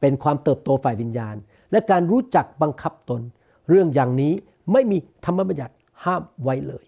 [0.00, 1.36] เป็นความเติบโตฝ่ายวิญญาณ
[1.72, 3.22] และการรู้จักบังคับตน
[3.68, 4.32] เรื่องอย่างนี้
[4.72, 5.74] ไม่มีธรรมบัญญัติ
[6.04, 6.84] ห้ามไว้เลย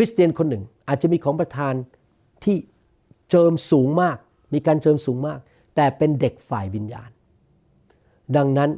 [0.00, 1.74] คริสเตียนคนหนึ่งอาจจะมีของประทาน
[2.44, 2.56] ที่
[3.30, 4.16] เจิมสูงมาก
[4.52, 5.38] มีการเจิมสูงมาก
[5.76, 7.10] แต่เป็นเด็กฝ่ายวิญญาณ
[8.36, 8.70] ดังนั้น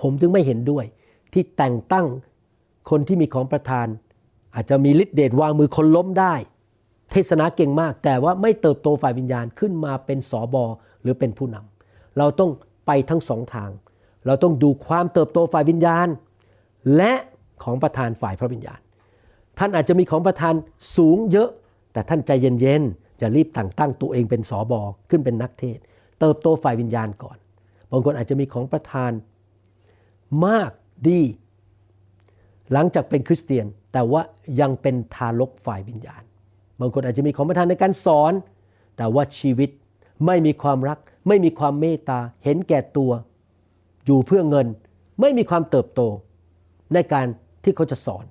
[0.00, 0.84] ผมจึงไม่เห็นด้วย
[1.32, 2.06] ที่แต่งตั้ง
[2.90, 3.86] คนที่มีของประทาน
[4.54, 6.34] อาจจะมีฤทธิเดชวางมือคนล้มได้
[7.10, 10.64] เทศนาเก่งมาก แต่ว่าไม่เติบโตฝ่ายวิญญาณขึ้นมาเป็นสอบอ
[11.02, 12.50] หรือเป็นผู้นำเราต้อง
[12.86, 13.70] ไปทั้งสองทาง
[14.26, 16.06] เราต้องดูความเติบโตฝ่ายวิญญาณ
[16.96, 17.12] และ
[17.62, 18.80] ของประทานฝ่ายพระวิญญาณ
[19.58, 20.54] ท่านอาจจะมีของประทาน
[20.96, 21.48] สูงเยอะ
[21.92, 24.80] แต่ท่านใจเย็นๆอย่ารีบแต่งตั้งตัวเองเป็นสอบอ
[25.10, 25.78] ขึ้นเป็นนักเทศ
[26.20, 27.36] เติบโตฝ่ายวิญญาณก่อน
[27.90, 29.12] บางคนอาจจะมีของประทาน
[30.46, 30.70] มาก
[31.08, 31.20] ดี
[32.72, 34.22] หลังจากเป็นคริสเตียนแต่ว่า
[34.60, 36.22] ยังเป็นทารกฝ่ายวิญญาณ
[36.80, 38.32] บางคนอาจจะมีของประทานในการสอน
[38.96, 39.70] แต่ว่าชีวิต
[40.26, 40.98] ไม่มีความรัก
[41.28, 43.10] ไม่มีความเมตตาเห็นแก่ตัว
[44.06, 44.66] อยู่เพื่อเงิน
[45.20, 46.00] ไม่มีความเติบโต
[46.94, 47.26] ในการ
[47.62, 48.24] ที่เขาจะสอน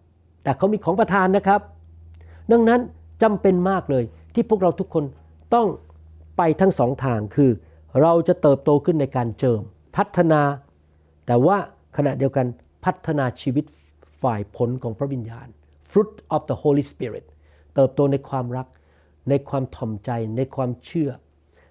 [0.44, 1.62] แต่เขามีของประทานนะครับ
[2.52, 2.82] ดังนั้น
[3.24, 5.04] จำเป็นมากเลยที่พวกเราทุกคน
[5.54, 5.68] ต้อง
[6.38, 7.52] ไปทั้งสองทางคือ
[8.02, 9.62] เราจะเติบโตขึ้นในการเจิม
[9.98, 10.42] พัฒนา
[11.26, 11.58] แต่ว่า
[11.98, 12.46] ขณะเดียวกัน
[12.86, 13.66] พัฒนาชีวิต
[14.22, 15.48] ฝ่ายผลของพระวิญญาณ
[15.92, 17.26] fruit of the Holy Spirit
[17.76, 18.68] เติบโตในความรัก
[19.30, 21.10] ในความถ่อมใจ ในความเชื่อ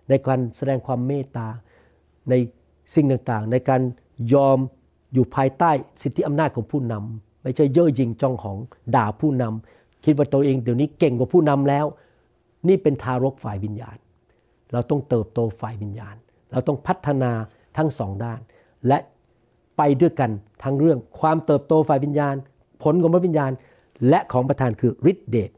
[0.08, 1.48] ในการแสดงความเมตตา
[2.30, 2.34] ใน
[2.94, 3.82] สิ่งต่างๆ ในการ
[4.34, 4.58] ยอม
[5.12, 5.70] อยู่ภายใต้
[6.02, 8.56] สิทธิอำนาจของผู้นำ ไม่ใช่เย่อหยิ่งจองของ
[8.96, 11.86] ด่าผู้นำคิดว่าตัวเองเดี๋ยวนี้เก่งกว่าผู้นำแล้ว
[12.68, 13.96] นี่เป็นทารกฝ่ายวิญญาณ
[14.72, 16.16] เราต้องเติบโตฝ่ายวิญญาณ
[16.52, 17.32] เราต้องพัฒนา
[17.76, 18.40] ทั้งสองด้าน
[18.88, 18.98] และ
[19.76, 20.30] ไปด้วยกัน
[20.62, 22.34] ทั้งเรื่องความเติบโตฝ่ายวิญญาณ
[22.82, 23.52] ผลของพระวิญญาณ
[24.08, 25.50] และของประทานคือฤทธิเดช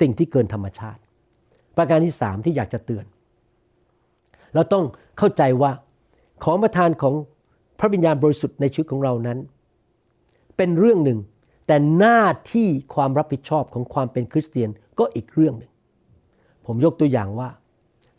[0.00, 1.00] สิ่งที่เกินธรรมชาติ
[1.76, 3.04] ประการที่สามที่อยากจะเตือน
[4.54, 4.84] เราต้อง
[5.18, 5.72] เข้าใจว่า
[6.44, 7.14] ของประทานของ
[7.80, 9.38] พระวิญญาณบริสุทธิ์ในชีวิตของเรานั้น
[10.56, 11.18] เป็นเรื่องหนึ่ง
[11.66, 12.20] แต่หน้า
[12.52, 15.70] ที่ความรับผิดชอบของความเป็นคริสเตียนก็อีกเรื่องหนึ่ง
[16.66, 17.48] ผมยกตัวอย่างว่า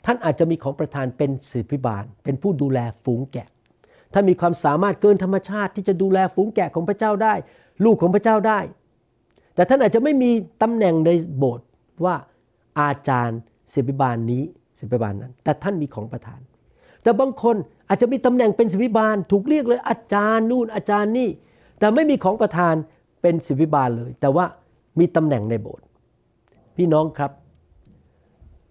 [0.05, 3.47] ท่านอาจจะมีของประทานเป็นศิษย์พิบาล เป็นผู้ดูแลฝูงแกะ
[4.13, 7.33] ท่านมีความสามารถเกินธรรมชาติที่จะดูแลฝูงแกะของพระเจ้าได้
[7.85, 8.59] ลูกของพระเจ้าได้
[9.55, 10.31] แต่ท่านอาจจะไม่มี
[10.61, 11.67] ตำแหน่งในโบสถ์
[12.05, 12.15] ว่า
[12.81, 13.39] อาจารย์
[13.73, 14.43] ศิษย์พิบาลนี้
[14.79, 16.39] ศิษย์พิบาลนั้น แต่ท่านมีของประทาน
[17.03, 17.55] แต่บางคน
[17.89, 21.29] อาจจะมีตำแหน่งเป็นศิษย์พิบาล ถูกเรียกเลยอาจารย์นู่นอาจารย์นี่
[21.79, 22.75] แต่ไม่มีของประทาน
[23.21, 24.45] เป็นศิษย์พิบาลเลย แต่ว่า
[24.99, 25.85] มีตำแหน่งในโบสถ์
[26.75, 27.31] พี่น้องครับ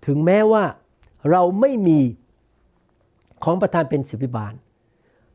[0.07, 0.65] ถึงแม้ว่า
[1.31, 1.99] เราไม่มี
[3.45, 4.53] ของประทานเป็นศิษย์พิบาล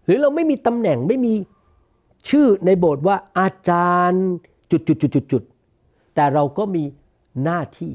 [0.04, 1.34] หรือเราไม่มีตำแหน่งไม่มี
[2.30, 4.26] ชื่อในโบสถ์ว่าอาจารย์
[4.72, 5.44] จุดจุดจุดจุดจุด
[6.16, 6.84] แต่เราก็มี
[7.44, 7.94] หน้าที่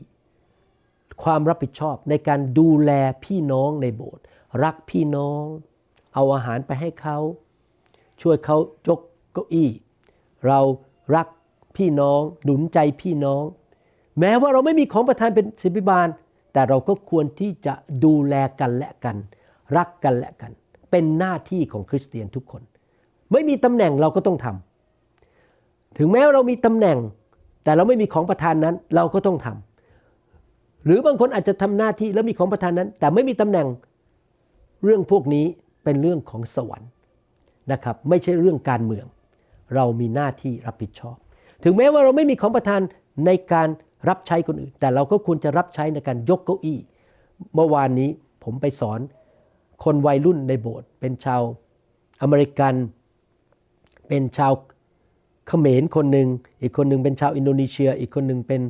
[1.22, 2.90] ความรับผิดชอบในการดูแล
[3.24, 4.22] พี่น้องในโบสถ์
[4.62, 5.44] รักพี่น้อง
[6.14, 7.18] เอาอาหารไปให้เขา
[8.22, 8.56] ช่วยเขา
[8.88, 9.00] ยก
[9.32, 9.70] เก้าอี้
[10.46, 10.58] เรา
[11.16, 11.26] รัก
[11.76, 13.44] พี่น้องหนุนใจพี่น้อง
[14.20, 16.08] แม้ว่าเราไม่มีของประทานเป็นศิบิบาล
[16.52, 17.74] แต่เราก็ควรที่จะ
[18.04, 19.16] ดูแลกันและกัน
[19.76, 20.52] รักกันและกัน
[20.90, 22.62] เป็นหน้าที่ของคริสเตียนทุกคน
[23.32, 26.98] ไม่มีตำแหน่งเราก็ต้องทำถึงแม้ว่าเรามีตำแหน่ง
[27.64, 33.66] แต่เราไม่มีของประทานนั้นเราก็ต้องทำหรือบางคนอาจจะทำหน้าที่แล้วมีของประทานนั้น แต่ไม่มีตำแหน่ง
[34.84, 35.44] เรื่องพวกนี้
[35.84, 36.90] เป็นเรื่องของสวรรค์
[37.72, 39.06] นะครับ ไม่ใช่เรื่องการเมือง
[39.74, 41.16] เรามีหน้าที่รับผิดชอบ
[41.64, 42.80] ถึงแม้ว่าเราไม่มีของประทาน
[43.26, 43.68] ในการ
[44.08, 46.78] รับใช้คนอื่น แต่เราก็ควรจะรับใช้ในการยกเก้าอี้
[47.54, 48.10] เมื่อวานนี้
[48.44, 49.00] ผมไปสอน
[49.84, 51.42] คนวัยรุ่นในโบสถ์เป็นชาว
[52.22, 52.74] อเมริกัน
[54.08, 54.52] เป็นชาว
[55.48, 56.28] เขมรคนหนึ่ง
[56.62, 58.62] อีกคนหนึ่งเป็นชาวอินโดนีเซีย อีกคนหนึ่งเป็น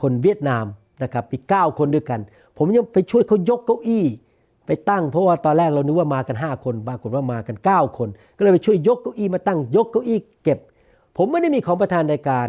[0.00, 0.64] คนเวียดนาม
[1.02, 2.20] นะครับมี9คนด้วยกัน
[2.58, 4.04] ผมยังไปช่วยเขายกเก้าอี้
[4.66, 10.58] ไปตั้งเพราะว่าตอนแรกเรานึกว่ามากัน 5 คนปรากฏว่ามากัน 9 คน ก็เลยไปช่วยยกเก้าอี้มาตั้งยกเก้าอี้เก็บ
[11.16, 12.48] ผมไม่ได้มีของประทานในการ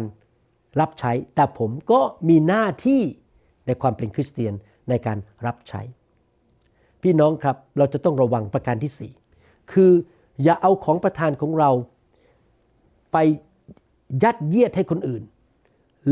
[0.80, 3.02] รับใช้ แต่ผมก็มีหน้าที่
[3.66, 4.54] ในความเป็นคริสเตียน
[4.88, 5.82] ในการรับใช้
[7.02, 9.12] พี่น้องครับเราจะต้องระวังประการที่สี่
[9.72, 9.90] คือ
[10.42, 11.70] อย่าเอาของประทานของเรา
[13.12, 13.16] ไป
[14.22, 15.22] ยัดเยียดให้คนอื่น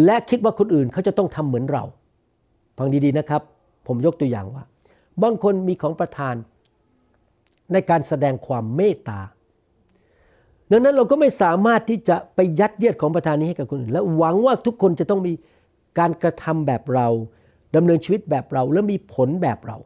[0.04, 1.84] และคิดว่าคนอื่นเขาจะต้องทำเหมือนเรา
[2.78, 3.42] ฟังดีๆนะครับ
[3.86, 4.62] ผมยกตัวอย่างว่า
[5.22, 6.34] บางคนมีของประทาน
[7.72, 9.20] ในการแสดงความเมตตา
[10.70, 15.32] ดังนั้นเราก็ไม่สามารถที่จะไปยัดเยียดของประทานนี้ให้กับคนอื่น และหวังว่าทุกคนจะต้องมี
[15.98, 17.08] การกระทำแบบเรา
[17.76, 19.76] ดำเนินชีวิตแบบเรา และมีผลแบบเรา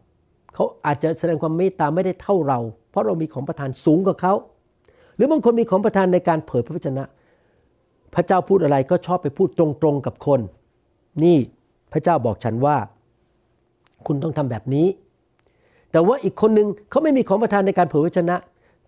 [0.55, 2.59] เขาอาจจะแสดงความเมตตาไม่ได้เท่าเรา
[2.91, 4.35] เพราะเรามีของประทานสูงกว่าเขา
[5.15, 7.05] หรือบางคนมีของประทานในการเผยพระวจนะ
[8.15, 10.41] พระเจ้าพูดอะไรก็ชอบไปพูดตรงๆกับคน
[11.25, 11.39] นี่
[11.93, 12.77] พระเจ้าบอกฉันว่า
[14.07, 14.87] คุณต้องทำแบบนี้
[15.93, 18.37] แต่ว่าอีกคนหนึ่งเขาไม่มีของประทานในการเผยพระวจนะ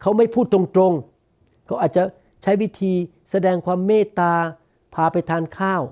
[0.01, 2.03] เขาไม่พูดตรงๆ เขาอาจจะ
[2.42, 2.92] ใช้วิธี
[3.30, 4.32] แสดงความเมตตา
[4.94, 5.82] พาไปทานข้าว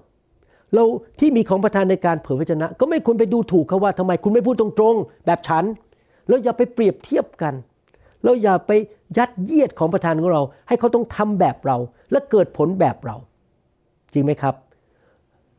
[0.75, 0.85] เรา
[1.19, 5.65] ที่มีของประทานในการเผยพระวจนะ ก็ไม่ควรไปดูถูกเขาว่าทำไมคุณไม่พูดตรงๆ แบบฉัน
[6.29, 7.55] แล้วอย่าไปเปรียบเทียบกัน
[8.23, 8.71] แล้วอย่าไป
[9.17, 11.77] ยัดเยียดของประทานของเรา ให้เขาต้องทำแบบเรา
[12.13, 13.17] และเกิดผลแบบเรา
[14.13, 14.55] จริงไหมครับ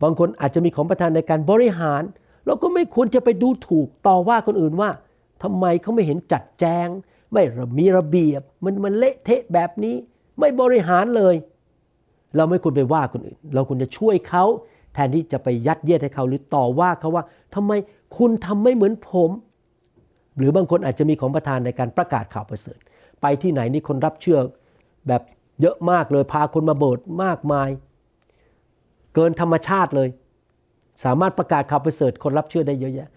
[0.03, 2.03] บางคนอาจจะมีของประทานในการบริหาร
[2.45, 4.89] เราก็ไม่ควรจะไปดูถูกต่อว่าคนอื่นว่า
[5.43, 6.87] ทำไมเขาไม่เห็นจัดแจง
[7.33, 7.43] ไม่
[7.79, 9.95] มีระเบียบ มันมันเละเทะแบบนี้
[10.39, 11.35] ไม่บริหารเลย
[12.35, 14.43] เราไม่ควรไปว่าคนอื่น เราควรจะช่วยเขา
[14.93, 17.23] แทนที่จะไปยัดเยียดให้เขาหรือต่อว่าเขาว่า
[17.55, 17.71] ทำไม
[18.17, 19.31] คุณทำไม่เหมือนผม
[20.37, 22.79] หรือบางคนอาจจะมีของประทานในการประกาศข่าวประเสริฐ
[23.21, 24.39] ไปที่ไหนนี่คนรับเชื่อ
[25.07, 25.21] แบบ
[25.61, 27.69] เยอะมากเลยพาคนมาโบสถ์มากมาย
[29.15, 30.09] เกินธรรมชาติเลย
[31.03, 33.09] สามารถประกาศข่าวประเสริฐคนรับเชื่อได้เยอะแยะ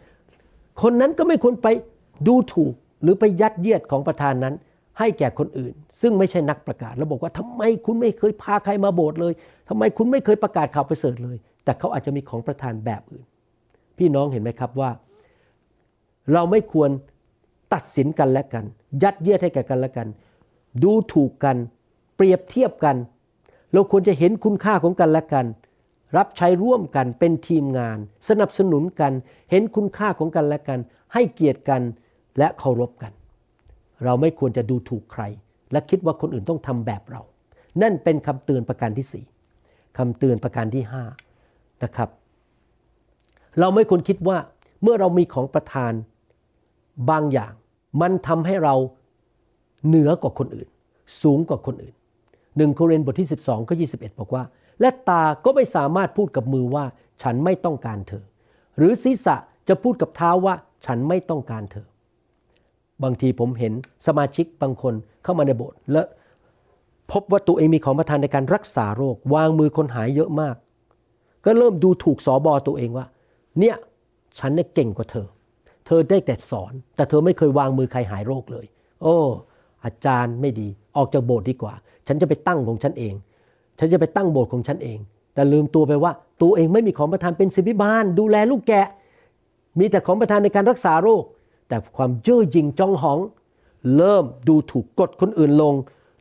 [0.83, 1.69] คนนั้นก็ไม่ควรไป
[2.27, 4.55] ดูถูกหรือไปยัดเยียดของประธานนั้น
[4.99, 9.33] ให้แก่คนอื่น ซึ่งไม่ใช่นักประกาศแล้วบอกว่าทำไมคุณไม่เคยพาใครมาโบสถ์เลย
[9.69, 13.25] ทำไมคุณไม่เคยประกาศข่าวประเสริฐเลย แต่เขาอาจจะมีของประธานแบบอื่น
[13.99, 14.91] พี่น้องเห็นไหมครับว่า
[16.33, 16.91] เราไม่ควร
[17.73, 18.65] ตัดสินกันและกัน
[19.03, 20.09] ยัดเยียดให้แก่กันและกัน
[20.83, 21.57] ดูถูกกัน
[22.17, 22.97] เปรียบเทียบกัน
[23.73, 25.47] เราควรจะเห็นคุณค่าของกันและกัน
[26.17, 27.99] รับใช้ร่วมกันเป็นทีมงาน
[28.29, 29.13] สนับสนุนกัน
[29.51, 30.79] เห็นคุณค่าของกันและกัน
[31.13, 31.83] ให้เกียรติกัน
[32.39, 33.13] และเคารพกัน
[34.05, 35.23] เราไม่ควรจะดูถูกใคร
[35.73, 37.23] และคิดว่าคนอื่นต้องทำแบบเรา
[37.83, 39.25] นั่นเป็นคำเตือนประการที่สี่
[39.99, 41.05] คำเตือนประการที่ห้า
[41.83, 42.09] นะครับ
[43.61, 44.39] เราไม่ควรคิดว่า
[44.83, 45.93] เมื่อเรามีของประทาน
[47.11, 47.53] บางอย่าง
[48.01, 48.75] มันทำให้เรา
[49.87, 50.69] เหนือกว่าคนอื่น
[51.23, 51.95] สูงกว่าคนอื่น
[52.57, 54.45] หนึ่งโครินธ์บทที่ 12ข้อ21 บอกว่า
[54.81, 56.85] และตาก็ไม่สามารถพูดกับมือว่า
[57.23, 58.25] ฉันไม่ต้องการเธอ
[58.77, 59.37] หรือศีรษะ
[59.69, 60.55] จะพูดกับเท้าว่า
[60.87, 61.87] ฉันไม่ต้องการเธอ
[63.05, 63.73] บางทีผมเห็น
[64.07, 66.03] สมาชิกบางคนเข้ามาในโบสถ์และ
[67.13, 70.57] พบว่าตัวเองมีของประทานในการรักษาโรควางมือคนหายเยอะมาก
[71.45, 73.07] ก็เริ่มดูถูกสอบอตัวเองว่า
[73.59, 73.77] เนี่ย
[74.39, 75.27] ฉันเนี่ยเก่งกว่าเธอ
[75.87, 78.67] เธอได้แต่สอน แต่เธอไม่เคยวางมือใครหายโรคเลย
[79.03, 79.17] โอ้
[79.85, 81.75] อาจารย์ไม่ดี ออกจากโบสถ์ดีกว่า
[82.07, 83.15] ฉันจะไปตั้งของฉันเอง
[83.79, 84.99] ฉันจะไปตั้งโบสถ์ของฉันเอง
[85.35, 88.89] แต่ลืมตัวไปว่า ตัวเองไม่มีของประทานเป็นศิบิบาลดูแลลูกแกะ
[89.79, 91.23] มีแต่ของประทานในการรักษาโรค
[91.73, 93.19] แต่ความเย่อหยิ่งจองหอง
[93.97, 95.75] เริ่มดูถูกกดคนอื่นลง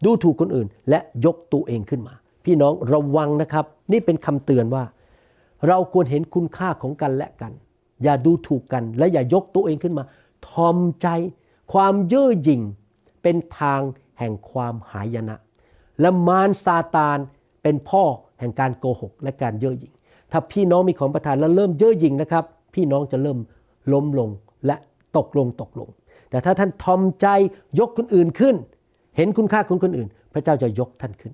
[0.05, 2.13] ดูถูกคนอื่น และยกตัวเองขึ้นมา
[2.45, 4.83] พี่น้องระวังนะครับ นี่เป็นคำเตือนว่า
[5.67, 7.51] เราควรเห็นคุณค่าของกันและกัน
[8.03, 10.03] อย่าดูถูกกันและอย่ายกตัวเองขึ้นมา
[10.47, 11.07] ทอมใจ
[11.73, 12.61] ความเย่อหยิ่ง
[13.23, 13.81] เป็นทาง
[14.19, 15.35] แห่งความหายนะ
[16.01, 17.17] และมารซาตาน
[17.63, 18.03] เป็นพ่อ
[18.39, 19.93] แห่งการโกหกและการเย่อหยิ่ง
[20.31, 22.43] ถ้าพี่น้องมีของประทานแล้วเริ่มเย่อหยิ่งนะครับ
[22.75, 23.37] พี่น้องจะเริ่ม
[23.93, 24.29] ล้มลง
[24.65, 24.75] และ
[25.17, 25.89] ตกลงตกลง
[26.29, 27.27] แต่ถ้าท่านทอมใจ
[27.79, 28.55] ยกคนอื่นขึ้น
[29.17, 31.33] เห็นคุณค่าของคนอื่น พระเจ้าจะยกท่านขึ้น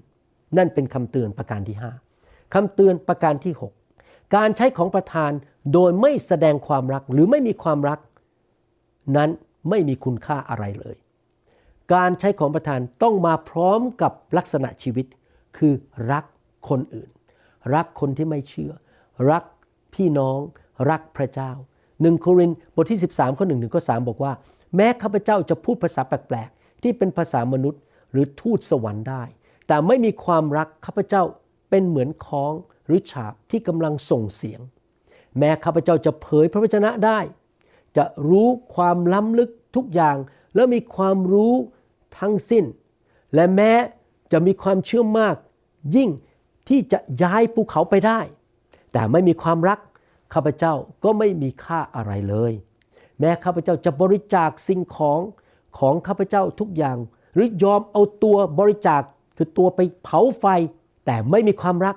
[0.57, 1.78] นั่นเป็นคำเตือนประการที่
[2.15, 3.53] 5คำเตือนประการที่
[3.93, 5.32] 6 การใช้ของประทาน
[5.73, 7.99] โดยไม่แสดงความรักหรือไม่มีความรัก
[9.17, 9.30] นั้น
[9.69, 10.97] ไม่มีคุณค่าอะไรเลย
[11.93, 15.05] การใช้ของประทานต้องมาพร้อมกับลักษณะชีวิต
[15.57, 15.73] คือ
[16.11, 16.25] รัก
[16.69, 17.09] คนอื่น
[17.75, 18.73] รักคนที่ไม่เชื่อ
[19.32, 19.43] รัก
[19.93, 20.39] พี่น้อง
[20.89, 21.51] รักพระเจ้า
[22.02, 24.32] หนึ่งโครินบทที่ 13ข้อ1ถึงข้อ3บอกว่า
[24.76, 27.82] แม้ข้าพเจ้าจะพูดภาษาแปลกๆ ที่เป็นภาษามนุษย์
[28.12, 29.24] หรือทูตสวรรค์ได้
[29.68, 31.24] แต่ไม่มีความรักข้าพเจ้า
[31.70, 32.54] เป็นเหมือนค้อง
[32.88, 34.62] หรือฉาบที่กำลังส่งเสียง
[35.38, 37.20] แม้ข้าพเจ้าจะเผยพระวจนะได้
[37.98, 40.18] จะรู้ความล้ำลึกทุกอย่าง
[40.56, 41.54] แล้วมีความรู้
[42.20, 42.66] ทั้งสิ้น
[43.36, 43.72] และแม้
[44.32, 45.36] จะมีความเชื่อมาก
[45.95, 46.10] ยิ่ง
[46.70, 48.20] ที่จะย้ายภูเขาไปได้
[48.93, 49.80] แต่ไม่มีความรัก
[50.34, 50.73] ข้าพเจ้า
[51.03, 52.53] ก็ไม่มีค่าอะไรเลย
[53.19, 55.19] แม้ข้าพเจ้าจะบริจาคสิ่งของ
[55.80, 56.97] ของข้าพเจ้าทุกอย่าง
[57.34, 59.01] หรือยอมเอาตัวบริจาค
[59.38, 60.45] คือตัวไปเผาไฟ
[61.05, 61.95] แต่ไม่มีความรัก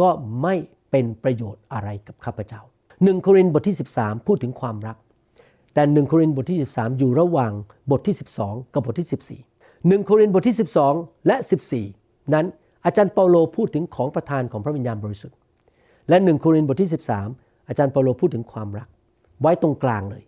[0.00, 0.08] ก็
[0.42, 0.54] ไม่
[0.90, 2.60] เป็นประโยชน์อะไรกับข้าพเจ้า
[3.04, 4.96] หนึ่งโครินธ์บทที่ 13 พูดถึงความรัก
[5.74, 7.52] แต่หนึ่งโครินธ์บทที่ 13 อยู่ระหว่าง
[7.90, 9.08] บทที่ 12 กับบทที่
[9.48, 10.56] 14หนึ่งโครินธ์บทที่
[10.90, 11.36] 12 และ
[11.84, 12.46] 14 นั้น
[12.84, 15.36] อาจารย์เปาโลพูดถึงของประทานของพระวิญญาณบริสุทธิ์
[16.08, 18.88] และหนึ่งโครินธ์บทที่ 13 อาจารย์เปาโลพูดถึงความรัก
[19.40, 20.24] ไว้ตรงกลางเลย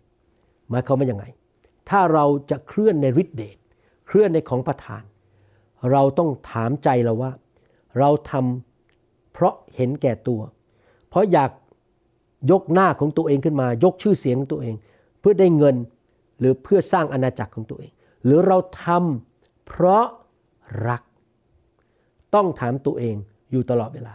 [0.70, 1.24] หมายความว่ายังไง
[1.88, 3.56] ถ้าเราจะเคลื่อนในฤทธิเดช
[4.06, 5.02] เคลื่อนในของประทาน
[5.92, 7.32] เราต้องถามใจเราว่า
[7.98, 10.40] เราทำเพราะเห็นแก่ตัว
[11.08, 11.50] เพราะอยาก
[12.50, 14.74] ยกหน้าของตัวเองขึ้นมา ยกชื่อเสียงของตัวเอง
[15.20, 15.76] เพื่อได้เงิน
[16.38, 17.92] หรือเพื่อสร้างอาณาจักรของตัวเอง
[18.24, 20.04] หรือเราทำเพราะ
[20.88, 21.02] รัก
[22.34, 23.16] ต้องถามตัวเอง
[23.52, 24.14] อยู่ตลอดเวลา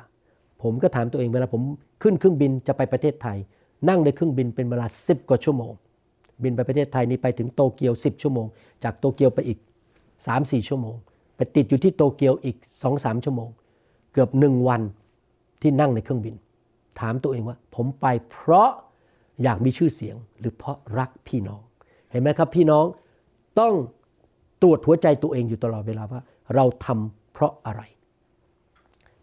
[0.61, 1.61] ผมก็ถามตัวเองเวลาผม
[2.04, 3.38] ขึ้นเครื่องบินจะไปประเทศไทย
[3.89, 5.74] นั่งในเครื่องบินเป็นเวลา 10 กว่าชั่วโมง
[6.43, 8.47] บินไปประเทศไทยนี่ไปถึงโตเกียว 10 ชั่วโมง
[8.84, 9.60] จากโตเกียวไปอีก
[10.14, 10.95] 3-4 ชั่วโมง
[11.36, 12.58] ไปติดอยู่ที่โตเกียวอีก
[12.91, 13.49] 2-3 ชั่วโมง
[14.14, 14.82] เกือบหนึ่งวัน
[15.62, 16.36] ที่นั่งในเครื่องบิน
[16.99, 18.70] ถามตัวเองว่า ผมไปเพราะ
[19.43, 21.62] อยากมีชื่อเสียง หรือเพราะรักพี่น้อง
[22.12, 22.86] เห็นไหมครับพี่น้อง
[23.60, 23.74] ต้อง
[24.62, 26.22] ตรวจหัวใจตัวเองอยู่ตลอดเวลาว่า
[26.56, 27.82] เราทำเพราะอะไร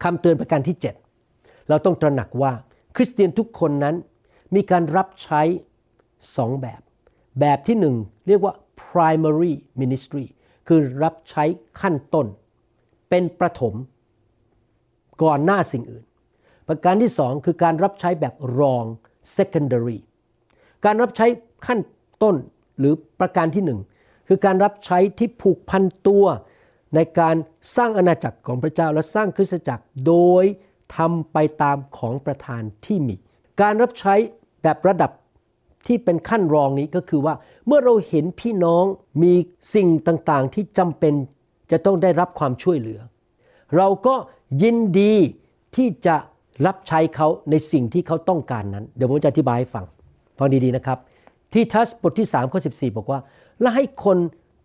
[0.03, 0.77] คำเตือนประการที่
[1.23, 2.53] 7 เราต้องตระหนักว่า
[2.97, 3.97] คริสเตียนทุกคนนั้น
[4.55, 5.43] มีการรับใช้
[6.37, 6.81] สองแบบ
[7.41, 7.97] แบบที่หนึ่ง
[8.29, 8.55] เรียกว่า
[8.89, 10.27] primary ministry
[10.69, 11.45] คือรับใช้
[11.81, 12.27] ขั้นต้น
[13.11, 13.75] เป็นประถม
[15.23, 16.05] ก่อนหน้าสิ่งอื่น
[16.69, 18.85] ประการที่สองคือการรับใช้แบบรอง
[19.37, 19.99] secondary
[20.85, 21.27] การรับใช้
[21.67, 21.81] ขั้น
[22.23, 22.37] ต้น
[22.79, 23.81] หรือประการที่หนึ่ง
[24.29, 26.25] คือการรับใช้ที่ผูกพันตัว
[26.95, 27.37] ในการ
[27.77, 30.45] สร้างอาณาจักรของพระเจ้าและสร้างคริสตจักรโดย
[30.97, 33.17] ทำไปตามของประธานที่มี
[33.61, 34.15] การรับใช้
[34.63, 35.11] แบบระดับ
[35.87, 37.35] ที่เป็นขั้นรองนี้ก็คือว่า
[37.67, 38.85] เมื่อเราเห็นพี่น้อง
[39.23, 39.33] มี
[39.75, 41.15] สิ่งต่างๆ ที่จำเป็น
[41.71, 43.01] จะต้องได้รับความช่วยเหลือ
[43.77, 44.15] เราก็
[44.63, 45.15] ยินดี
[45.77, 46.17] ที่จะ
[46.67, 49.85] รับใช้เขาในสิ่งที่เขาต้องการนั้น เดี๋ยวผมจะอธิบายให้ฟัง
[50.39, 50.99] ฟังดีๆนะครับ
[51.53, 53.21] ที่ทัสบทที่3ข้อ14 บอกว่า
[53.61, 54.19] และให้คน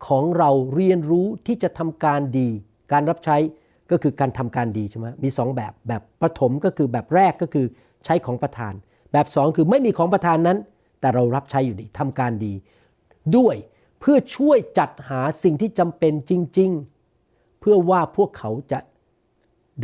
[0.08, 2.50] ของเราเรียนรู้ที่จะทำการดี
[2.92, 3.38] การรับใช้
[3.92, 7.66] ก็คือการทำการดีใช่ไหมมีสองแบบแบบประถมก็คือแบบแรกก็คือ
[8.06, 8.74] ใช้ของประทาน
[9.12, 10.58] แบบสองคือไม่มีของประทานนั้น
[11.00, 12.54] แต่เรารับใช้อยู่ดีทำการดี
[13.38, 13.56] ด้วย
[14.00, 16.72] เพื่อช่วยจัดหาสิ่งที่จำเป็นจริง
[17.16, 18.80] ๆ เพื่อว่าพวกเขาจะ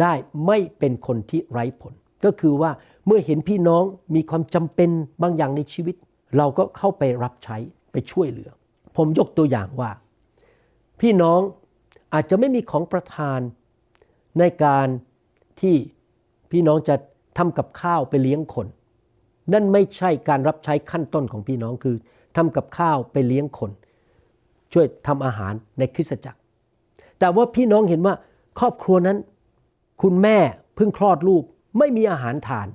[0.02, 0.14] ได้
[0.46, 1.94] ไม่เป็นคนที่ไร้ผล
[2.26, 2.72] ก็คือว่า
[3.08, 3.84] เมื่อเห็นพี่น้อง
[4.16, 4.90] มีความจำเป็น
[5.22, 5.96] บางอย่างในชีวิต
[6.38, 7.58] เราก็เข้าไปรับใช้
[7.92, 8.50] ไปช่วยเหลือ
[8.98, 9.92] ผมยกตัวอย่างว่า
[11.02, 11.40] พี่น้อง
[12.14, 13.40] อาจจะไม่มีของประทาน
[14.40, 14.88] ในการ
[15.62, 15.76] ที่
[16.52, 16.96] พี่น้องจะ
[17.38, 18.68] ทำกับข้าวไปเลี้ยงคน
[19.54, 21.96] นั่นไม่ใช่การรับใช้ขั้นต้นของพี่น้องคือ
[22.38, 23.72] ทำกับข้าวไปเลี้ยงคน
[24.74, 26.40] ช่วยทำอาหารในคริสตจักร
[27.20, 28.16] แต่ว่าพี่น้องเห็นว่า
[28.60, 29.18] ครอบครัวนั้น
[30.02, 30.38] คุณแม่
[30.76, 31.44] เพิ่งคลอดลูก
[31.78, 32.68] ไม่มีอาหารทาน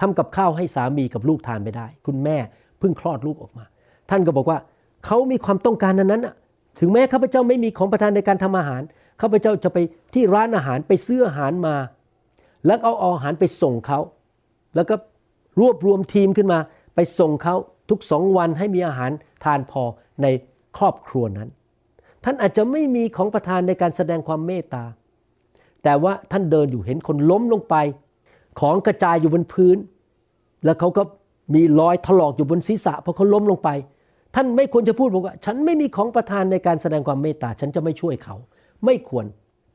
[0.00, 2.36] ทำกับข้าวให้สามีกับลูกทานไม่ได้ คุณแม่
[2.78, 3.64] เพิ่งคลอดลูกออกมา
[4.10, 4.58] ท่านก็บอกว่า
[5.06, 6.34] เขามีความต้องการนั้นน่ะ
[6.80, 8.82] ถึงแม้ข้าพเจ้าไม่มีของประทานในการทำอาหาร
[9.20, 9.78] ข้าพเจ้าจะไป
[10.14, 11.76] ที่ร้านอาหารไปซื้ออาหารมา
[12.66, 13.98] แล้วเอาอาหารไปส่งเขา
[14.74, 14.94] แล้วก็
[15.60, 16.58] รวบรวมทีมขึ้นมา
[16.94, 17.54] ไปส่งเขา
[17.90, 19.10] ทุกสองวันให้มีอาหาร
[19.44, 19.82] ทานพอ
[20.22, 20.26] ใน
[20.76, 21.48] ครอบครัวนั้น
[22.24, 24.84] ท่านอาจจะไม่มีของประทานในการแสดงความเมตตา
[25.84, 27.74] แต่ว่าท่านเดินอยู่เห็นคนล้มลงไป
[28.60, 29.76] ของกระจายอยู่บนพื้น
[30.64, 31.02] แล้วเขาก็
[31.54, 33.68] มีรอยถลอกอยู่บนศีรษะเพราะเขาล้มลงไป
[34.34, 38.36] ท่านไม่ควรจะพูดบอกว่า ฉันไม่มีของประทานในการแสดงความเมตตา ฉันจะไม่ช่วยเขา
[38.84, 39.26] ไม่ควร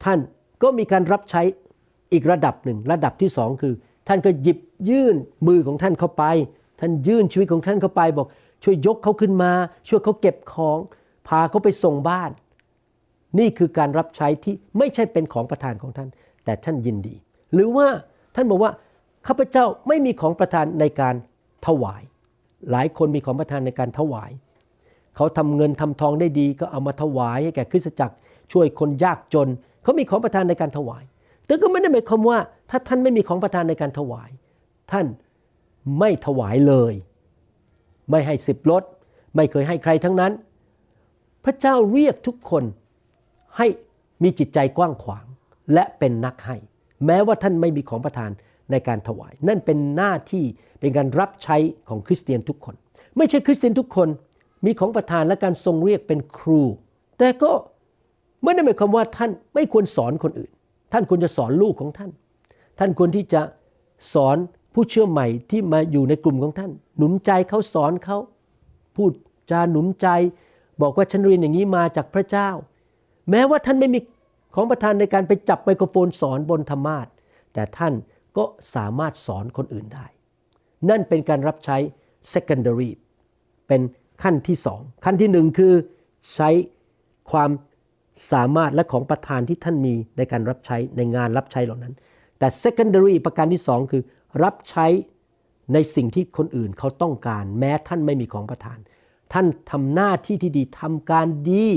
[0.03, 0.19] ท่าน
[0.63, 1.41] ก็มีการรับใช้
[2.11, 3.73] อีกระดับหนึ่ง ระดับที่สองคือ
[4.07, 5.15] ท่านก็หยิบยื่น
[5.47, 6.23] มือของท่านเข้าไป
[6.79, 8.27] ท่านยื่นชีวิตของท่านเข้าไปบอก
[8.63, 9.51] ช่วยยกเขาขึ้นมา
[9.87, 10.77] ช่วยเขาเก็บของ
[11.27, 12.31] พาเขาไปส่งบ้าน
[13.39, 16.09] นี่คือการรับใช้ที่ไม่ใช่เป็นของประทานของท่าน
[16.45, 17.15] แต่ท่านยินดี
[17.53, 17.87] หรือว่า
[18.35, 18.71] ท่านบอกว่า
[19.27, 21.15] ข้าพเจ้าไม่มีของประทานในการ
[21.67, 22.01] ถวาย
[22.71, 24.31] หลายคนมีของประทานในการถวาย
[25.15, 28.15] เขาทำเงินทำทองได้ดีก็เอามาถวายให้แก่คริสตจักร
[28.53, 29.47] ช่วยคนยากจน
[29.83, 31.03] เขามีของประทานในการถวาย
[31.45, 32.37] แต่ก็ไม่ได้หมายความว่า
[32.69, 34.29] ถ้าท่านไม่มีของประทานในการถวาย
[34.91, 35.05] ท่าน
[35.99, 36.93] ไม่ถวายเลย
[38.09, 38.83] ไม่ให้สิบลด
[39.35, 40.31] ไม่เคยให้ใครทั้งนั้น
[41.43, 42.63] พระเจ้าเรียกทุกคน
[43.57, 43.67] ให้
[44.23, 45.25] มีจิตใจกว้างขวาง
[45.73, 46.57] และเป็นนักให้
[47.05, 48.31] แม้ว่าท่านไม่มีของประทาน
[48.71, 50.45] ในการถวาย นั่นเป็นหน้าที่
[50.79, 51.57] เป็นการรับใช้
[51.89, 52.75] ของคริสเตียนทุกคน
[53.17, 54.09] ไม่ใช่คริสเตียนทุกคน
[54.65, 56.61] มีของประธานและการทรงเรียกเป็นครู
[57.17, 57.51] แต่ก็
[58.43, 60.51] ไม่ได้หมายความว่าท่านไม่ควรสอนคนอื่น
[60.91, 62.11] ท่านควรจะสอนลูกของท่าน
[62.79, 63.41] ท่านควรที่จะ
[64.13, 64.37] สอน
[64.73, 68.17] ผู้เชื่อใหม่ที่มาอยู่ในกลุ่มของท่าน หนุนใจเขาสอนเขา
[68.95, 69.11] พูด
[69.51, 70.07] จาหนุนใจ
[70.81, 72.49] บอกว่าฉันเรียนอย่างนี้มาจากพระเจ้า
[73.29, 73.99] แม้ว่าท่านไม่มี
[74.55, 77.07] ของประธานในการไปจับไมโครโฟนสอนบนธรรมาท
[77.53, 77.93] แต่ท่าน
[78.37, 78.43] ก็
[78.75, 80.05] สามารถสอนคนอื่นได้
[80.89, 81.77] นั่นเป็นการรับใช้
[82.33, 82.91] secondary
[83.67, 83.81] เป็น
[84.23, 85.73] ขั้นที่สองขั้นที่หนึ่งคือ
[86.35, 86.49] ใช้
[87.31, 87.49] ความ
[88.31, 91.93] สามารถและของประธานที่ท่านมีในการรับใช้ในงานรับใช้เหล่านั้น
[92.39, 94.03] แต่ secondary ประการที่สองคือ
[94.43, 94.87] รับใช้
[95.73, 98.77] ในสิ่งที่คนอื่นเขาต้องการ แม้ท่านไม่มีของประธาน
[99.33, 101.67] ท่านทำหน้าที่ที่ดีทำการดี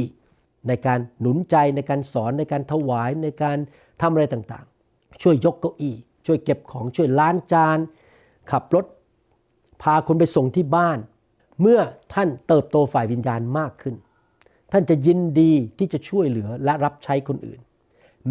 [0.68, 3.56] ในการหนุนใจในการสอนในการถวายในการ
[4.00, 5.94] ทำอะไรต่างๆ ช่วยยกเก้าอี้
[6.26, 7.78] ช่วยเก็บของช่วยล้างจาน
[8.50, 8.84] ขับรถ
[9.82, 10.98] พาคนไปส่งที่บ้าน
[11.60, 11.80] เมื่อ
[12.14, 13.94] ท่านเติบโตฝ่ายวิญญาณมากขึ้น
[14.72, 17.60] ท่านจะยินดีที่จะช่วยเหลือและรับใช้คนอื่น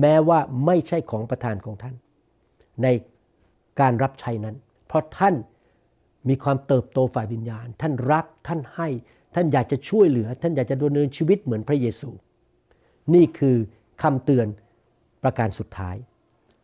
[0.02, 1.96] แม้ว่าไม่ใช่ของประธานของท่าน
[2.84, 2.88] ใน
[3.80, 4.56] การรับใช้นั้น
[4.88, 5.36] เพราะท่าน
[6.30, 8.88] มีความเติบโตฝ่ายวิญญาณ ท่านรักท่านให้
[9.36, 12.10] ท่านอยากจะช่วยเหลือ ท่านอยากจะดำเนินชีวิตเหมือนพระเยซู
[13.14, 13.58] นี่คือ
[14.02, 14.48] คำเตือน
[15.24, 15.96] ประการสุดท้าย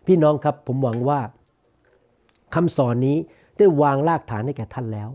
[0.06, 1.20] พี่น้องครับผมหวังว่า
[2.56, 3.18] คำสอนนี้
[3.58, 5.10] ได้วางรากฐานให้แก่ท่านแล้ว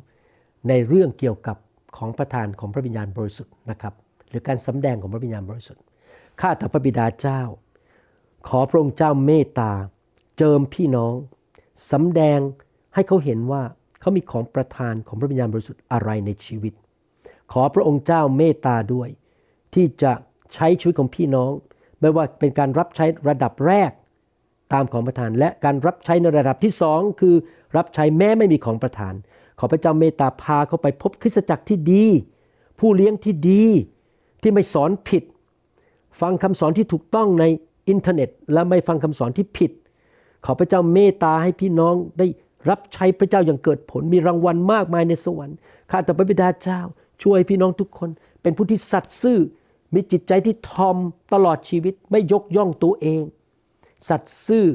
[0.69, 1.57] ในเรื่องเกี่ยวกับ
[1.97, 3.95] ของประธานของพระวิญญาณบริสุทธิ์นะครับ
[4.31, 5.83] หรือการสำแดงของพระวิญญาณบริสุทธิ์
[6.41, 7.41] ข้าแต่พระบิดาเจ้า
[8.49, 9.73] ขอพระองค์เจ้าเมตตา
[10.39, 11.15] เจิมพี่น้อง
[11.93, 12.41] สำแดง
[12.95, 13.63] ให้เขาเห็นว่า
[14.01, 16.73] เขามีของประธานของพระวิญญาณบริสุทธิ์อะไรในชีวิต
[17.53, 19.09] ขอพระองค์เจ้าเมตตาด้วย
[19.75, 20.13] ที่จะ
[20.55, 21.51] ใช้ชีวิตของพี่น้อง
[22.01, 23.91] ไม่ว่าเป็นการรับใช้ระดับแรก
[24.73, 27.35] ตามของประธาน และการรับใช้ในระดับที่สองคือ
[27.77, 29.15] รับใช้แม้ไม่มีของประธาน
[29.59, 32.07] ขอพระเจ้าเมตตาพาเขาไปพบคริสตจักรที่ดี
[32.79, 33.65] ผู้เลี้ยงที่ดี
[34.43, 35.23] ที่ไม่สอนผิด
[36.21, 37.45] ฟังคำสอนที่ถูกต้องใน
[37.89, 39.73] อินเทอร์เน็ต และไม่ฟังคำสอนที่ผิด
[40.45, 42.27] ขอพระเจ้าเมตตาให้พี่น้องได้
[42.71, 45.57] รับใช้พระเจ้าอย่างเกิดผลมีรางวัลมากมายในสวรรค์
[45.91, 46.81] ข้าแต่พระบิดาเจ้า
[47.23, 48.11] ช่วยพี่น้องทุกคน
[48.43, 49.39] เป็นผู้ที่สัตย์ซื่อ
[49.95, 50.97] มีจิตใจที่ทอม
[51.33, 53.23] ตลอดชีวิตไม่ยกย่องตัวเอง
[54.09, 54.67] สัตย์ซื่อ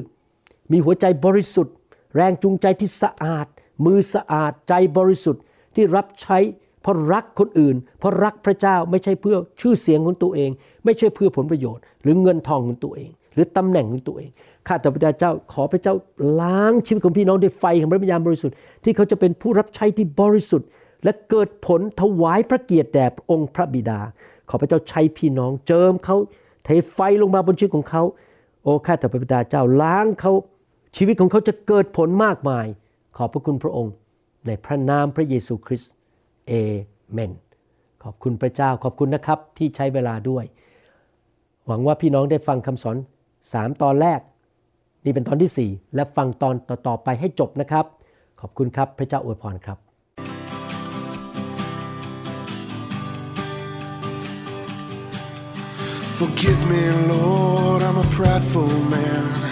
[0.72, 1.74] มีหัวใจบริสุทธิ์
[2.16, 3.46] แรงจูงใจที่สะอาด
[3.84, 5.42] มือสะอาดใจบริสุทธิ์
[5.74, 6.38] ที่รับใช้
[6.82, 10.50] เพราะรักคนอื่น เพราะรักพระเจ้าไม่ใช่เพื่อชื่อเสียงของตัวเอง
[10.84, 14.30] ไม่ใช่เพื่อผลประโยชน์ หรือเงินทองของตัวเอง หรือตำแหน่งของตัวเอง
[14.66, 15.94] ข้าแต่พระเจ้าขอพระเจ้า
[16.40, 20.68] ล้างชีวิตของพี่น้องด้วยไฟของพระวิญญาณบริสุทธิ์ที่เขาจะเป็นผู้รับใช้ที่บริสุทธิ์
[21.04, 24.00] และเกิดผลถวายพระเกียรติแด่องค์พระบิดา
[24.48, 26.16] ขอพระเจ้าใช้พี่น้อง เจิมเขา
[26.64, 28.02] เทไฟลงมาบนชีวิตของเขา
[28.62, 30.32] โอ้ข้าแต่พระบิดาเจ้าล้างเขา
[30.96, 32.66] ชีวิตของเขาจะเกิดผลมากมาย
[33.16, 33.92] ขอบพระคุณพระองค์
[34.46, 35.92] ในพระนามพระเยซูคริสต์
[36.46, 36.52] เอ
[37.12, 37.32] เมน
[38.02, 40.44] ขอบคุณพระเจ้าขอบคุณนะครับที่ใช้เวลาด้วย
[41.66, 42.96] หวังว่าพี่น้องได้ฟังคำสอน
[43.52, 44.20] สามตอนแรก
[45.04, 47.86] นี่เป็นตอนที่สี่และฟังตอนต่อๆไปให้จบนะครับ
[48.40, 49.78] ขอบคุณครับพระเจ้าอวยพรครับ
[56.18, 59.51] Forgive me, Lord, I'm a prideful man.